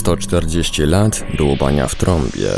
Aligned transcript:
140 0.00 0.82
lat 0.82 1.24
dłubania 1.38 1.86
w 1.86 1.94
trąbie. 1.94 2.50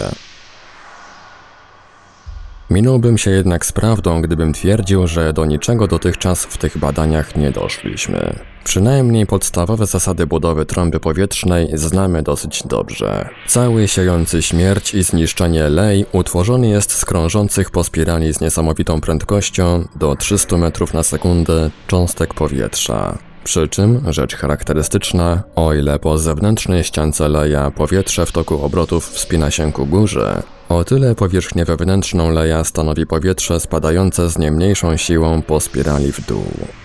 Minąłbym 2.70 3.18
się 3.18 3.30
jednak 3.30 3.66
z 3.66 3.72
prawdą, 3.72 4.22
gdybym 4.22 4.52
twierdził, 4.52 5.06
że 5.06 5.32
do 5.32 5.44
niczego 5.46 5.86
dotychczas 5.86 6.44
w 6.44 6.58
tych 6.58 6.78
badaniach 6.78 7.36
nie 7.36 7.50
doszliśmy. 7.50 8.38
Przynajmniej 8.64 9.26
podstawowe 9.26 9.86
zasady 9.86 10.26
budowy 10.26 10.66
trąby 10.66 11.00
powietrznej 11.00 11.68
znamy 11.74 12.22
dosyć 12.22 12.62
dobrze. 12.66 13.28
Cały 13.46 13.88
siejący 13.88 14.42
śmierć 14.42 14.94
i 14.94 15.02
zniszczenie 15.02 15.68
lej 15.68 16.06
utworzony 16.12 16.68
jest 16.68 16.92
z 16.92 17.04
krążących 17.04 17.70
po 17.70 17.84
spirali 17.84 18.34
z 18.34 18.40
niesamowitą 18.40 19.00
prędkością 19.00 19.88
do 19.96 20.16
300 20.16 20.56
metrów 20.56 20.94
na 20.94 21.02
sekundę 21.02 21.70
cząstek 21.86 22.34
powietrza. 22.34 23.31
Przy 23.44 23.68
czym, 23.68 24.12
rzecz 24.12 24.36
charakterystyczna, 24.36 25.42
o 25.56 25.74
ile 25.74 25.98
po 25.98 26.18
zewnętrznej 26.18 26.84
ściance 26.84 27.28
leja 27.28 27.70
powietrze 27.70 28.26
w 28.26 28.32
toku 28.32 28.64
obrotów 28.64 29.10
wspina 29.10 29.50
się 29.50 29.72
ku 29.72 29.86
górze, 29.86 30.42
o 30.76 30.84
tyle 30.84 31.14
powierzchnię 31.14 31.64
wewnętrzną 31.64 32.30
leja 32.30 32.64
stanowi 32.64 33.06
powietrze 33.06 33.60
spadające 33.60 34.30
z 34.30 34.38
nie 34.38 34.50
mniejszą 34.50 34.96
siłą 34.96 35.42
po 35.42 35.60
spirali 35.60 36.12
w 36.12 36.26
dół. 36.26 36.44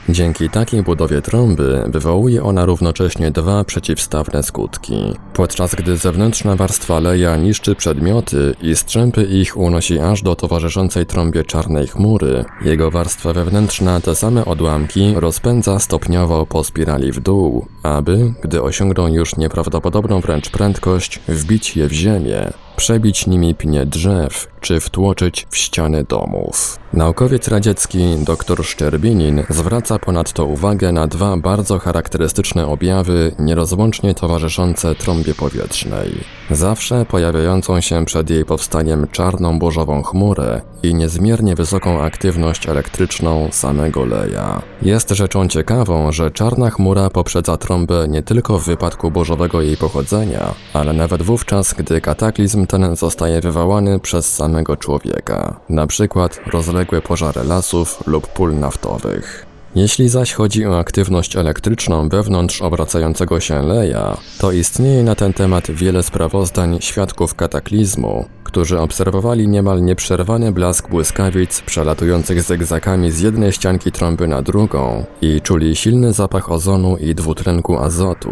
Dzięki 0.10 0.50
takiej 0.50 0.84
budowie 0.84 1.22
trąby 1.22 1.84
wywołuje 1.88 2.44
ona 2.44 2.66
równocześnie 2.66 3.32
dwa 3.32 3.64
przeciwstawne 3.64 4.44
skutki. 4.44 5.14
Podczas 5.34 5.76
gdy 5.76 5.98
zewnętrzna 5.98 6.56
warstwa 6.56 7.00
leja 7.00 7.36
niszczy 7.36 7.76
przedmioty 7.76 8.56
i 8.62 8.76
strzępy 8.76 9.24
ich 9.24 9.58
unosi 9.58 10.00
aż 10.00 10.22
do 10.22 10.36
towarzyszącej 10.36 11.06
trąbie 11.06 11.44
czarnej 11.44 11.88
chmury, 11.88 12.46
jego 12.62 12.92
warstwa 12.92 13.34
wewnętrzna 13.34 14.02
te 14.02 14.16
same 14.16 14.46
odłamki 14.46 15.14
rozpędza 15.16 15.80
stopniowo 15.80 16.46
po 16.46 16.64
spirali 16.64 17.12
w 17.12 17.20
dół, 17.20 17.66
aby, 17.84 18.34
gdy 18.44 18.62
osiągną 18.62 19.08
już 19.08 19.38
nieprawdopodobną 19.38 20.22
wręcz 20.22 20.50
prędkość, 20.50 21.20
wbić 21.28 21.78
je 21.78 21.88
w 21.88 21.94
ziemię, 21.94 22.52
przebić 22.78 23.28
nimi 23.28 23.56
pnie 23.56 23.86
drzew 23.86 24.48
czy 24.62 24.80
wtłoczyć 24.80 25.48
w 25.50 25.58
ściany 25.58 26.04
domów. 26.04 26.80
Naukowiec 26.94 27.48
radziecki 27.48 28.16
dr 28.26 28.66
Szczerbinin 28.66 29.44
zwraca 29.50 30.00
ponadto 30.00 30.46
uwagę 30.46 30.92
na 30.92 31.08
dwa 31.08 31.38
bardzo 31.38 31.80
charakterystyczne 31.80 32.68
objawy 32.68 33.32
nierozłącznie 33.40 34.14
towarzyszące 34.14 34.96
trąbie 34.96 35.34
powietrznej. 35.34 36.12
Zawsze 36.52 37.06
pojawiającą 37.06 37.82
się 37.82 38.06
przed 38.06 38.30
jej 38.30 38.46
powstaniem 38.46 39.08
czarną 39.12 39.60
burzową 39.60 40.04
chmurę 40.04 40.62
i 40.84 40.94
niezmiernie 40.94 41.56
wysoką 41.56 42.02
aktywność 42.02 42.70
elektryczną 42.70 43.50
samego 43.52 44.06
leja. 44.06 44.62
Jest 44.82 45.10
rzeczą 45.10 45.48
ciekawą, 45.48 46.12
że 46.12 46.32
czarna 46.32 46.70
chmura 46.70 47.10
poprzedza 47.10 47.58
trąbę 47.58 48.08
nie 48.08 48.24
tylko 48.24 48.60
w 48.60 48.66
wypadku 48.66 49.12
burzowego 49.12 49.62
jej 49.62 49.78
pochodzenia, 49.78 50.54
ale 50.74 50.94
nawet 50.94 51.22
wówczas, 51.22 51.74
gdy 51.74 52.02
kataklizm 52.02 52.68
ten 52.68 52.96
zostaje 52.96 53.42
wywołany 53.42 54.00
przez 54.00 54.36
samego 54.36 54.57
człowieka, 54.66 55.60
na 55.70 55.88
przykład 55.88 56.40
rozległe 56.48 57.02
pożary 57.02 57.44
lasów 57.44 58.08
lub 58.08 58.28
pól 58.28 58.60
naftowych. 58.60 59.46
Jeśli 59.76 60.10
zaś 60.10 60.34
chodzi 60.34 60.66
o 60.66 60.80
aktywność 60.80 61.36
elektryczną 61.36 62.10
wewnątrz 62.10 62.62
obracającego 62.62 63.40
się 63.40 63.62
leja, 63.62 64.18
to 64.40 64.52
istnieje 64.52 65.04
na 65.04 65.16
ten 65.16 65.34
temat 65.34 65.72
wiele 65.72 66.04
sprawozdań 66.04 66.78
świadków 66.82 67.36
kataklizmu, 67.36 68.26
którzy 68.44 68.80
obserwowali 68.80 69.48
niemal 69.48 69.84
nieprzerwany 69.84 70.52
blask 70.52 70.90
błyskawic 70.90 71.62
przelatujących 71.62 72.42
zygzakami 72.42 73.12
z 73.12 73.20
jednej 73.20 73.52
ścianki 73.52 73.92
trąby 73.92 74.28
na 74.28 74.42
drugą 74.42 75.06
i 75.22 75.42
czuli 75.42 75.76
silny 75.76 76.14
zapach 76.14 76.52
ozonu 76.52 76.98
i 76.98 77.16
dwutlenku 77.16 77.80
azotu, 77.80 78.32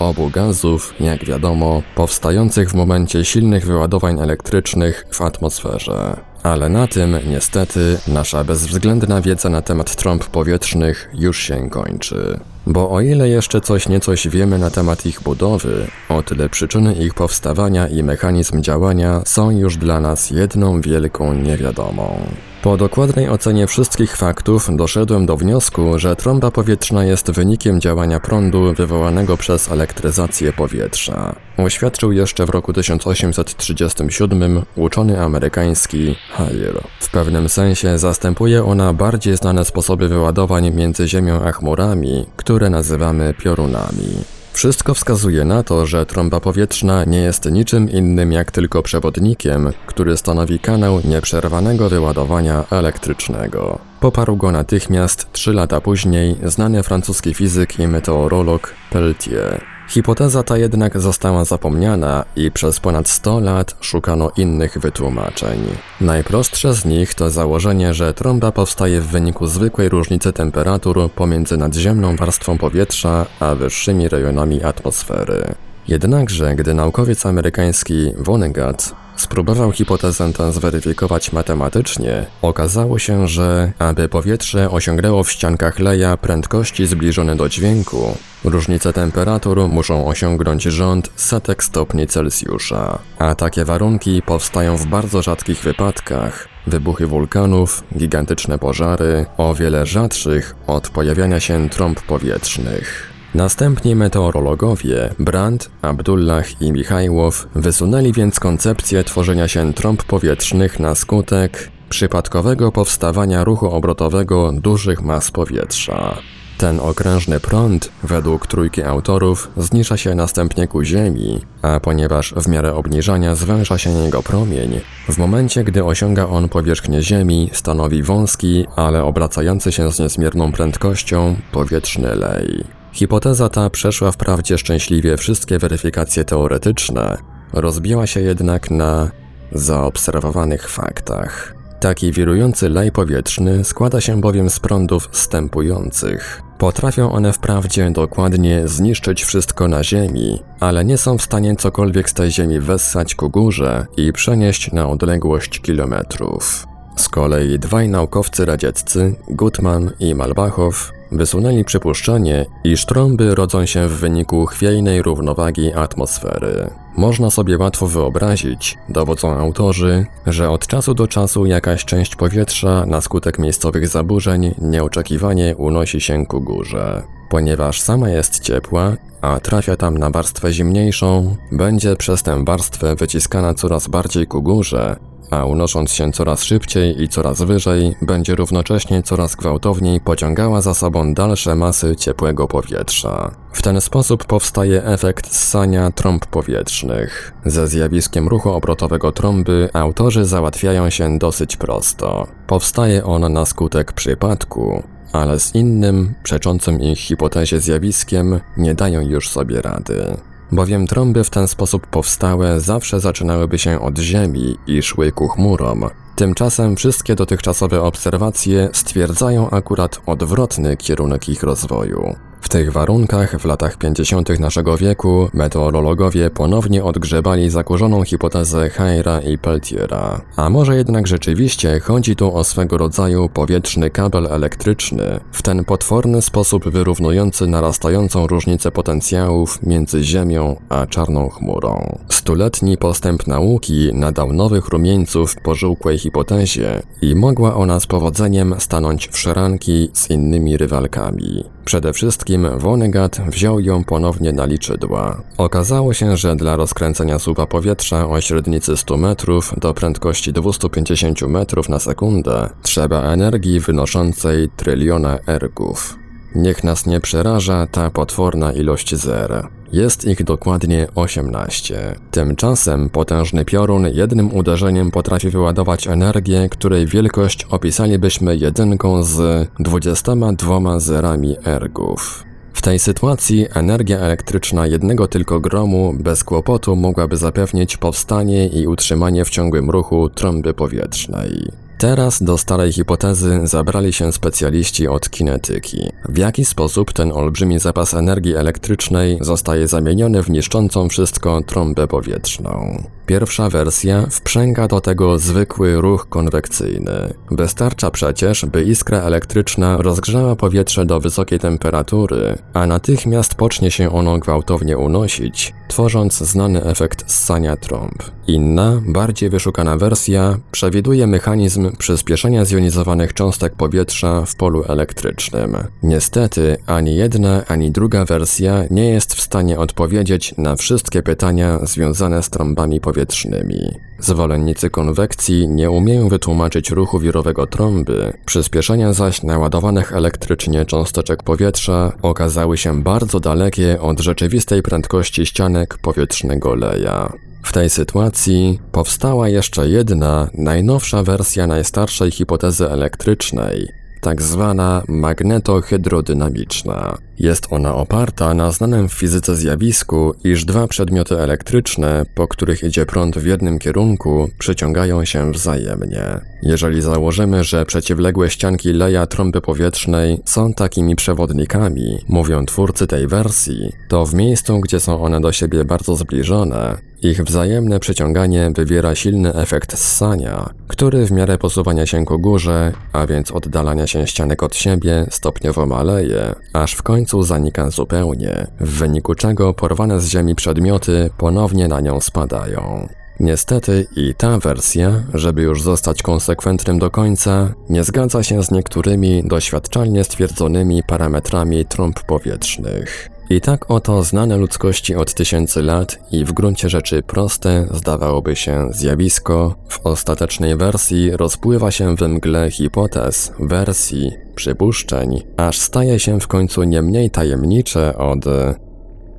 obu 0.00 0.30
gazów, 0.30 0.94
jak 1.00 1.24
wiadomo, 1.24 1.82
powstających 1.94 2.70
w 2.70 2.74
momencie 2.74 3.24
silnych 3.24 3.66
wyładowań 3.66 4.20
elektrycznych 4.20 5.06
w 5.10 5.20
atmosferze. 5.22 6.16
Ale 6.42 6.68
na 6.68 6.86
tym, 6.86 7.16
niestety, 7.28 7.98
nasza 8.08 8.44
bezwzględna 8.44 9.20
wiedza 9.20 9.48
na 9.48 9.62
temat 9.62 9.96
trąb 9.96 10.26
powietrznych 10.26 11.10
już 11.14 11.38
się 11.38 11.70
kończy. 11.70 12.40
Bo 12.66 12.90
o 12.90 13.00
ile 13.00 13.28
jeszcze 13.28 13.60
coś 13.60 13.88
niecoś 13.88 14.28
wiemy 14.28 14.58
na 14.58 14.70
temat 14.70 15.06
ich 15.06 15.22
budowy, 15.22 15.86
o 16.08 16.22
tyle 16.22 16.48
przyczyny 16.48 16.94
ich 16.94 17.14
powstawania 17.14 17.88
i 17.88 18.02
mechanizm 18.02 18.62
działania 18.62 19.22
są 19.26 19.50
już 19.50 19.76
dla 19.76 20.00
nas 20.00 20.30
jedną 20.30 20.80
wielką 20.80 21.34
niewiadomą. 21.34 22.20
Po 22.62 22.76
dokładnej 22.76 23.28
ocenie 23.28 23.66
wszystkich 23.66 24.16
faktów 24.16 24.68
doszedłem 24.76 25.26
do 25.26 25.36
wniosku, 25.36 25.98
że 25.98 26.16
trąba 26.16 26.50
powietrzna 26.50 27.04
jest 27.04 27.30
wynikiem 27.30 27.80
działania 27.80 28.20
prądu 28.20 28.74
wywołanego 28.74 29.36
przez 29.36 29.72
elektryzację 29.72 30.52
powietrza. 30.52 31.34
Oświadczył 31.56 32.12
jeszcze 32.12 32.46
w 32.46 32.50
roku 32.50 32.72
1837 32.72 34.62
uczony 34.76 35.20
amerykański 35.20 36.16
Hale. 36.30 36.72
W 37.00 37.10
pewnym 37.10 37.48
sensie 37.48 37.98
zastępuje 37.98 38.64
ona 38.64 38.92
bardziej 38.92 39.36
znane 39.36 39.64
sposoby 39.64 40.08
wyładowań 40.08 40.70
między 40.70 41.08
Ziemią 41.08 41.42
a 41.44 41.52
chmurami, 41.52 42.26
które 42.36 42.49
nazywamy 42.58 43.34
piorunami. 43.34 44.24
Wszystko 44.52 44.94
wskazuje 44.94 45.44
na 45.44 45.62
to, 45.62 45.86
że 45.86 46.06
trąba 46.06 46.40
powietrzna 46.40 47.04
nie 47.04 47.18
jest 47.18 47.50
niczym 47.50 47.90
innym 47.90 48.32
jak 48.32 48.50
tylko 48.50 48.82
przewodnikiem, 48.82 49.72
który 49.86 50.16
stanowi 50.16 50.58
kanał 50.58 51.00
nieprzerwanego 51.04 51.88
wyładowania 51.88 52.64
elektrycznego. 52.70 53.78
Poparł 54.00 54.36
go 54.36 54.52
natychmiast 54.52 55.32
trzy 55.32 55.52
lata 55.52 55.80
później 55.80 56.36
znany 56.44 56.82
francuski 56.82 57.34
fizyk 57.34 57.78
i 57.78 57.88
meteorolog 57.88 58.74
Peltier. 58.90 59.79
Hipoteza 59.90 60.42
ta 60.42 60.56
jednak 60.56 61.00
została 61.00 61.44
zapomniana 61.44 62.24
i 62.36 62.50
przez 62.50 62.80
ponad 62.80 63.08
100 63.08 63.40
lat 63.40 63.76
szukano 63.80 64.30
innych 64.36 64.78
wytłumaczeń. 64.78 65.58
Najprostsze 66.00 66.74
z 66.74 66.84
nich 66.84 67.14
to 67.14 67.30
założenie, 67.30 67.94
że 67.94 68.14
trąba 68.14 68.52
powstaje 68.52 69.00
w 69.00 69.06
wyniku 69.06 69.46
zwykłej 69.46 69.88
różnicy 69.88 70.32
temperatur 70.32 71.10
pomiędzy 71.12 71.56
nadziemną 71.56 72.16
warstwą 72.16 72.58
powietrza 72.58 73.26
a 73.40 73.54
wyższymi 73.54 74.08
rejonami 74.08 74.62
atmosfery. 74.62 75.54
Jednakże, 75.88 76.54
gdy 76.54 76.74
naukowiec 76.74 77.26
amerykański 77.26 78.12
Vonnegut 78.18 78.94
spróbował 79.20 79.72
hipotezę 79.72 80.32
tę 80.32 80.52
zweryfikować 80.52 81.32
matematycznie, 81.32 82.26
okazało 82.42 82.98
się, 82.98 83.28
że 83.28 83.72
aby 83.78 84.08
powietrze 84.08 84.70
osiągnęło 84.70 85.24
w 85.24 85.30
ściankach 85.30 85.78
leja 85.78 86.16
prędkości 86.16 86.86
zbliżone 86.86 87.36
do 87.36 87.48
dźwięku, 87.48 88.16
różnice 88.44 88.92
temperatur 88.92 89.68
muszą 89.68 90.06
osiągnąć 90.06 90.62
rząd 90.62 91.10
setek 91.16 91.64
stopni 91.64 92.06
Celsjusza, 92.06 92.98
a 93.18 93.34
takie 93.34 93.64
warunki 93.64 94.22
powstają 94.22 94.76
w 94.76 94.86
bardzo 94.86 95.22
rzadkich 95.22 95.58
wypadkach, 95.58 96.48
wybuchy 96.66 97.06
wulkanów, 97.06 97.82
gigantyczne 97.98 98.58
pożary, 98.58 99.26
o 99.36 99.54
wiele 99.54 99.86
rzadszych 99.86 100.56
od 100.66 100.88
pojawiania 100.88 101.40
się 101.40 101.68
trąb 101.68 102.00
powietrznych. 102.00 103.19
Następnie 103.34 103.96
meteorologowie 103.96 105.14
Brandt, 105.18 105.70
Abdullah 105.82 106.62
i 106.62 106.72
Michajłow 106.72 107.48
wysunęli 107.54 108.12
więc 108.12 108.40
koncepcję 108.40 109.04
tworzenia 109.04 109.48
się 109.48 109.74
trąb 109.74 110.04
powietrznych 110.04 110.80
na 110.80 110.94
skutek 110.94 111.70
przypadkowego 111.88 112.72
powstawania 112.72 113.44
ruchu 113.44 113.70
obrotowego 113.70 114.52
dużych 114.52 115.02
mas 115.02 115.30
powietrza. 115.30 116.16
Ten 116.58 116.80
okrężny 116.80 117.40
prąd, 117.40 117.90
według 118.02 118.46
trójki 118.46 118.82
autorów, 118.82 119.50
zniża 119.56 119.96
się 119.96 120.14
następnie 120.14 120.68
ku 120.68 120.82
Ziemi, 120.82 121.40
a 121.62 121.80
ponieważ 121.80 122.34
w 122.36 122.48
miarę 122.48 122.74
obniżania 122.74 123.34
zwęża 123.34 123.78
się 123.78 123.90
jego 123.90 124.22
promień, 124.22 124.80
w 125.08 125.18
momencie 125.18 125.64
gdy 125.64 125.84
osiąga 125.84 126.26
on 126.26 126.48
powierzchnię 126.48 127.02
Ziemi, 127.02 127.50
stanowi 127.52 128.02
wąski, 128.02 128.66
ale 128.76 129.04
obracający 129.04 129.72
się 129.72 129.92
z 129.92 129.98
niezmierną 129.98 130.52
prędkością 130.52 131.36
powietrzny 131.52 132.14
lej. 132.14 132.79
Hipoteza 132.92 133.48
ta 133.48 133.70
przeszła 133.70 134.12
wprawdzie 134.12 134.58
szczęśliwie 134.58 135.16
wszystkie 135.16 135.58
weryfikacje 135.58 136.24
teoretyczne, 136.24 137.18
rozbiła 137.52 138.06
się 138.06 138.20
jednak 138.20 138.70
na 138.70 139.10
zaobserwowanych 139.52 140.68
faktach. 140.68 141.54
Taki 141.80 142.12
wirujący 142.12 142.68
lej 142.68 142.92
powietrzny 142.92 143.64
składa 143.64 144.00
się 144.00 144.20
bowiem 144.20 144.50
z 144.50 144.60
prądów 144.60 145.08
stępujących. 145.12 146.42
Potrafią 146.58 147.12
one 147.12 147.32
wprawdzie 147.32 147.90
dokładnie 147.90 148.68
zniszczyć 148.68 149.24
wszystko 149.24 149.68
na 149.68 149.84
Ziemi, 149.84 150.42
ale 150.60 150.84
nie 150.84 150.98
są 150.98 151.18
w 151.18 151.22
stanie 151.22 151.56
cokolwiek 151.56 152.10
z 152.10 152.14
tej 152.14 152.30
Ziemi 152.30 152.60
wessać 152.60 153.14
ku 153.14 153.30
górze 153.30 153.86
i 153.96 154.12
przenieść 154.12 154.72
na 154.72 154.88
odległość 154.88 155.60
kilometrów. 155.60 156.66
Z 156.96 157.08
kolei 157.08 157.58
dwaj 157.58 157.88
naukowcy 157.88 158.44
radzieccy, 158.44 159.14
Gutman 159.28 159.90
i 160.00 160.14
Malbachow, 160.14 160.92
wysunęli 161.12 161.64
przypuszczenie, 161.64 162.46
iż 162.64 162.86
trąby 162.86 163.34
rodzą 163.34 163.66
się 163.66 163.88
w 163.88 163.92
wyniku 163.92 164.46
chwiejnej 164.46 165.02
równowagi 165.02 165.72
atmosfery. 165.72 166.70
Można 166.96 167.30
sobie 167.30 167.58
łatwo 167.58 167.86
wyobrazić, 167.86 168.78
dowodzą 168.88 169.30
autorzy, 169.38 170.06
że 170.26 170.50
od 170.50 170.66
czasu 170.66 170.94
do 170.94 171.08
czasu 171.08 171.46
jakaś 171.46 171.84
część 171.84 172.16
powietrza 172.16 172.86
na 172.86 173.00
skutek 173.00 173.38
miejscowych 173.38 173.88
zaburzeń 173.88 174.54
nieoczekiwanie 174.58 175.56
unosi 175.56 176.00
się 176.00 176.26
ku 176.26 176.40
górze. 176.40 177.02
Ponieważ 177.30 177.80
sama 177.80 178.08
jest 178.08 178.40
ciepła, 178.40 178.96
a 179.20 179.40
trafia 179.40 179.76
tam 179.76 179.98
na 179.98 180.10
warstwę 180.10 180.52
zimniejszą, 180.52 181.36
będzie 181.52 181.96
przez 181.96 182.22
tę 182.22 182.44
warstwę 182.44 182.96
wyciskana 182.96 183.54
coraz 183.54 183.88
bardziej 183.88 184.26
ku 184.26 184.42
górze, 184.42 184.96
a 185.30 185.44
unosząc 185.44 185.92
się 185.92 186.12
coraz 186.12 186.44
szybciej 186.44 187.02
i 187.02 187.08
coraz 187.08 187.42
wyżej, 187.42 187.96
będzie 188.02 188.34
równocześnie 188.34 189.02
coraz 189.02 189.36
gwałtowniej 189.36 190.00
pociągała 190.00 190.60
za 190.60 190.74
sobą 190.74 191.14
dalsze 191.14 191.54
masy 191.54 191.96
ciepłego 191.96 192.48
powietrza. 192.48 193.30
W 193.52 193.62
ten 193.62 193.80
sposób 193.80 194.24
powstaje 194.24 194.84
efekt 194.84 195.34
ssania 195.34 195.90
trąb 195.90 196.26
powietrznych. 196.26 197.32
Ze 197.44 197.68
zjawiskiem 197.68 198.28
ruchu 198.28 198.50
obrotowego 198.50 199.12
trąby 199.12 199.68
autorzy 199.72 200.24
załatwiają 200.24 200.90
się 200.90 201.18
dosyć 201.18 201.56
prosto. 201.56 202.26
Powstaje 202.46 203.04
on 203.04 203.32
na 203.32 203.46
skutek 203.46 203.92
przypadku, 203.92 204.82
ale 205.12 205.40
z 205.40 205.54
innym, 205.54 206.14
przeczącym 206.22 206.80
ich 206.80 206.98
hipotezie 206.98 207.60
zjawiskiem 207.60 208.40
nie 208.56 208.74
dają 208.74 209.00
już 209.00 209.28
sobie 209.28 209.62
rady 209.62 210.16
bowiem 210.52 210.86
trąby 210.86 211.24
w 211.24 211.30
ten 211.30 211.48
sposób 211.48 211.86
powstałe 211.86 212.60
zawsze 212.60 213.00
zaczynałyby 213.00 213.58
się 213.58 213.80
od 213.80 213.98
Ziemi 213.98 214.56
i 214.66 214.82
szły 214.82 215.12
ku 215.12 215.28
chmurom. 215.28 215.84
Tymczasem 216.16 216.76
wszystkie 216.76 217.14
dotychczasowe 217.14 217.82
obserwacje 217.82 218.68
stwierdzają 218.72 219.50
akurat 219.50 220.00
odwrotny 220.06 220.76
kierunek 220.76 221.28
ich 221.28 221.42
rozwoju. 221.42 222.14
W 222.40 222.48
tych 222.48 222.72
warunkach 222.72 223.40
w 223.40 223.44
latach 223.44 223.76
50. 223.76 224.40
naszego 224.40 224.76
wieku 224.76 225.28
meteorologowie 225.34 226.30
ponownie 226.30 226.84
odgrzebali 226.84 227.50
zakurzoną 227.50 228.04
hipotezę 228.04 228.70
Hayra 228.70 229.20
i 229.20 229.38
Peltiera. 229.38 230.20
A 230.36 230.50
może 230.50 230.76
jednak 230.76 231.06
rzeczywiście 231.06 231.80
chodzi 231.80 232.16
tu 232.16 232.36
o 232.36 232.44
swego 232.44 232.78
rodzaju 232.78 233.28
powietrzny 233.28 233.90
kabel 233.90 234.26
elektryczny, 234.26 235.20
w 235.32 235.42
ten 235.42 235.64
potworny 235.64 236.22
sposób 236.22 236.68
wyrównujący 236.68 237.46
narastającą 237.46 238.26
różnicę 238.26 238.70
potencjałów 238.70 239.62
między 239.62 240.04
Ziemią 240.04 240.56
a 240.68 240.86
czarną 240.86 241.28
chmurą. 241.28 241.98
Stuletni 242.08 242.78
postęp 242.78 243.26
nauki 243.26 243.90
nadał 243.94 244.32
nowych 244.32 244.68
rumieńców 244.68 245.36
pożółkłej 245.36 245.98
hipotezie 245.98 246.82
i 247.02 247.14
mogła 247.14 247.54
ona 247.54 247.80
z 247.80 247.86
powodzeniem 247.86 248.54
stanąć 248.58 249.08
w 249.08 249.18
szranki 249.18 249.90
z 249.92 250.10
innymi 250.10 250.56
rywalkami. 250.56 251.44
Przede 251.64 251.92
wszystkim 251.92 252.29
Vonnegut 252.38 253.20
wziął 253.28 253.60
ją 253.60 253.84
ponownie 253.84 254.32
na 254.32 254.46
liczydła. 254.46 255.22
Okazało 255.38 255.94
się, 255.94 256.16
że 256.16 256.36
dla 256.36 256.56
rozkręcenia 256.56 257.18
słupa 257.18 257.46
powietrza 257.46 258.08
o 258.08 258.20
średnicy 258.20 258.76
100 258.76 258.96
metrów 258.96 259.54
do 259.60 259.74
prędkości 259.74 260.32
250 260.32 261.22
metrów 261.22 261.68
na 261.68 261.78
sekundę 261.78 262.48
trzeba 262.62 263.02
energii 263.02 263.60
wynoszącej 263.60 264.48
tryliona 264.56 265.18
ergów. 265.26 265.99
Niech 266.34 266.64
nas 266.64 266.86
nie 266.86 267.00
przeraża 267.00 267.66
ta 267.66 267.90
potworna 267.90 268.52
ilość 268.52 268.94
zer. 268.94 269.48
Jest 269.72 270.04
ich 270.04 270.24
dokładnie 270.24 270.86
18. 270.94 271.94
Tymczasem 272.10 272.90
potężny 272.90 273.44
piorun 273.44 273.86
jednym 273.94 274.34
uderzeniem 274.34 274.90
potrafi 274.90 275.30
wyładować 275.30 275.86
energię, 275.86 276.48
której 276.50 276.86
wielkość 276.86 277.46
opisalibyśmy 277.50 278.36
jedynką 278.36 279.02
z 279.02 279.48
22 279.58 280.80
zerami 280.80 281.36
ergów. 281.44 282.24
W 282.52 282.62
tej 282.62 282.78
sytuacji 282.78 283.46
energia 283.54 283.98
elektryczna 283.98 284.66
jednego 284.66 285.08
tylko 285.08 285.40
gromu 285.40 285.94
bez 285.98 286.24
kłopotu 286.24 286.76
mogłaby 286.76 287.16
zapewnić 287.16 287.76
powstanie 287.76 288.48
i 288.48 288.66
utrzymanie 288.66 289.24
w 289.24 289.30
ciągłym 289.30 289.70
ruchu 289.70 290.08
trąby 290.08 290.54
powietrznej. 290.54 291.50
Teraz 291.80 292.22
do 292.22 292.38
starej 292.38 292.72
hipotezy 292.72 293.40
zabrali 293.44 293.92
się 293.92 294.12
specjaliści 294.12 294.88
od 294.88 295.10
kinetyki. 295.10 295.88
W 296.08 296.18
jaki 296.18 296.44
sposób 296.44 296.92
ten 296.92 297.12
olbrzymi 297.12 297.58
zapas 297.58 297.94
energii 297.94 298.34
elektrycznej 298.34 299.18
zostaje 299.20 299.68
zamieniony 299.68 300.22
w 300.22 300.30
niszczącą 300.30 300.88
wszystko 300.88 301.40
trąbę 301.46 301.86
powietrzną? 301.86 302.82
Pierwsza 303.06 303.48
wersja 303.48 304.06
wprzęga 304.10 304.68
do 304.68 304.80
tego 304.80 305.18
zwykły 305.18 305.80
ruch 305.80 306.08
konwekcyjny. 306.08 307.14
Wystarcza 307.30 307.90
przecież, 307.90 308.46
by 308.46 308.62
iskra 308.62 308.98
elektryczna 308.98 309.76
rozgrzała 309.76 310.36
powietrze 310.36 310.86
do 310.86 311.00
wysokiej 311.00 311.38
temperatury, 311.38 312.38
a 312.54 312.66
natychmiast 312.66 313.34
pocznie 313.34 313.70
się 313.70 313.92
ono 313.92 314.18
gwałtownie 314.18 314.78
unosić, 314.78 315.54
tworząc 315.68 316.18
znany 316.18 316.64
efekt 316.64 317.12
ssania 317.12 317.56
trąb. 317.56 318.02
Inna, 318.26 318.82
bardziej 318.86 319.30
wyszukana 319.30 319.76
wersja 319.76 320.38
przewiduje 320.50 321.06
mechanizm 321.06 321.69
przyspieszenia 321.78 322.44
zjonizowanych 322.44 323.14
cząstek 323.14 323.54
powietrza 323.54 324.24
w 324.24 324.34
polu 324.34 324.64
elektrycznym. 324.68 325.56
Niestety, 325.82 326.56
ani 326.66 326.96
jedna, 326.96 327.42
ani 327.48 327.70
druga 327.70 328.04
wersja 328.04 328.64
nie 328.70 328.90
jest 328.90 329.14
w 329.14 329.20
stanie 329.20 329.58
odpowiedzieć 329.58 330.34
na 330.38 330.56
wszystkie 330.56 331.02
pytania 331.02 331.58
związane 331.62 332.22
z 332.22 332.30
trąbami 332.30 332.80
powietrznymi. 332.80 333.60
Zwolennicy 333.98 334.70
konwekcji 334.70 335.48
nie 335.48 335.70
umieją 335.70 336.08
wytłumaczyć 336.08 336.70
ruchu 336.70 336.98
wirowego 336.98 337.46
trąby, 337.46 338.12
przyspieszenia 338.26 338.92
zaś 338.92 339.22
naładowanych 339.22 339.92
elektrycznie 339.92 340.64
cząsteczek 340.64 341.22
powietrza 341.22 341.92
okazały 342.02 342.58
się 342.58 342.82
bardzo 342.82 343.20
dalekie 343.20 343.80
od 343.80 344.00
rzeczywistej 344.00 344.62
prędkości 344.62 345.26
ścianek 345.26 345.78
powietrznego 345.78 346.54
leja. 346.54 347.12
W 347.42 347.52
tej 347.52 347.70
sytuacji 347.70 348.60
powstała 348.72 349.28
jeszcze 349.28 349.68
jedna, 349.68 350.30
najnowsza 350.34 351.02
wersja 351.02 351.46
najstarszej 351.46 352.10
hipotezy 352.10 352.70
elektrycznej, 352.70 353.68
tak 354.00 354.22
zwana 354.22 354.82
magnetohydrodynamiczna. 354.88 356.98
Jest 357.18 357.46
ona 357.50 357.74
oparta 357.74 358.34
na 358.34 358.50
znanym 358.50 358.88
w 358.88 358.92
fizyce 358.92 359.36
zjawisku, 359.36 360.14
iż 360.24 360.44
dwa 360.44 360.68
przedmioty 360.68 361.18
elektryczne, 361.18 362.06
po 362.14 362.28
których 362.28 362.62
idzie 362.62 362.86
prąd 362.86 363.18
w 363.18 363.26
jednym 363.26 363.58
kierunku, 363.58 364.30
przyciągają 364.38 365.04
się 365.04 365.32
wzajemnie. 365.32 366.20
Jeżeli 366.42 366.82
założymy, 366.82 367.44
że 367.44 367.64
przeciwległe 367.64 368.30
ścianki 368.30 368.72
leja 368.72 369.06
trąby 369.06 369.40
powietrznej 369.40 370.20
są 370.24 370.54
takimi 370.54 370.96
przewodnikami, 370.96 371.98
mówią 372.08 372.46
twórcy 372.46 372.86
tej 372.86 373.06
wersji, 373.06 373.72
to 373.88 374.06
w 374.06 374.14
miejscu, 374.14 374.60
gdzie 374.60 374.80
są 374.80 375.02
one 375.02 375.20
do 375.20 375.32
siebie 375.32 375.64
bardzo 375.64 375.96
zbliżone, 375.96 376.89
ich 377.02 377.24
wzajemne 377.24 377.80
przyciąganie 377.80 378.50
wywiera 378.54 378.94
silny 378.94 379.34
efekt 379.34 379.78
ssania, 379.78 380.50
który 380.68 381.06
w 381.06 381.10
miarę 381.10 381.38
posuwania 381.38 381.86
się 381.86 382.04
ku 382.04 382.18
górze, 382.18 382.72
a 382.92 383.06
więc 383.06 383.30
oddalania 383.30 383.86
się 383.86 384.06
ścianek 384.06 384.42
od 384.42 384.56
siebie, 384.56 385.06
stopniowo 385.10 385.66
maleje, 385.66 386.34
aż 386.52 386.72
w 386.72 386.82
końcu 386.82 387.22
zanika 387.22 387.70
zupełnie, 387.70 388.46
w 388.60 388.78
wyniku 388.78 389.14
czego 389.14 389.54
porwane 389.54 390.00
z 390.00 390.08
ziemi 390.08 390.34
przedmioty 390.34 391.10
ponownie 391.18 391.68
na 391.68 391.80
nią 391.80 392.00
spadają. 392.00 392.88
Niestety 393.20 393.86
i 393.96 394.14
ta 394.14 394.38
wersja, 394.38 395.04
żeby 395.14 395.42
już 395.42 395.62
zostać 395.62 396.02
konsekwentnym 396.02 396.78
do 396.78 396.90
końca, 396.90 397.54
nie 397.68 397.84
zgadza 397.84 398.22
się 398.22 398.42
z 398.42 398.50
niektórymi 398.50 399.22
doświadczalnie 399.24 400.04
stwierdzonymi 400.04 400.82
parametrami 400.82 401.64
trąb 401.64 402.00
powietrznych. 402.02 403.10
I 403.30 403.40
tak 403.40 403.70
oto 403.70 404.02
znane 404.02 404.36
ludzkości 404.36 404.94
od 404.94 405.14
tysięcy 405.14 405.62
lat 405.62 405.98
i 406.12 406.24
w 406.24 406.32
gruncie 406.32 406.68
rzeczy 406.68 407.02
proste 407.02 407.68
zdawałoby 407.70 408.36
się 408.36 408.68
zjawisko, 408.70 409.54
w 409.68 409.86
ostatecznej 409.86 410.56
wersji 410.56 411.10
rozpływa 411.10 411.70
się 411.70 411.96
we 411.96 412.08
mgle 412.08 412.50
hipotez, 412.50 413.32
wersji, 413.40 414.12
przypuszczeń, 414.34 415.22
aż 415.36 415.58
staje 415.58 415.98
się 415.98 416.20
w 416.20 416.28
końcu 416.28 416.62
nie 416.62 416.82
mniej 416.82 417.10
tajemnicze 417.10 417.98
od 417.98 418.24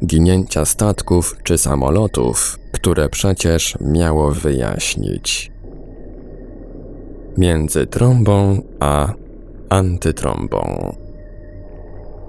ginięcia 0.05 0.65
statków 0.65 1.37
czy 1.43 1.57
samolotów, 1.57 2.59
które 2.71 3.09
przecież 3.09 3.77
miało 3.81 4.31
wyjaśnić. 4.31 5.51
Między 7.37 7.87
trąbą 7.87 8.61
a 8.79 9.13
antytrąbą. 9.69 10.95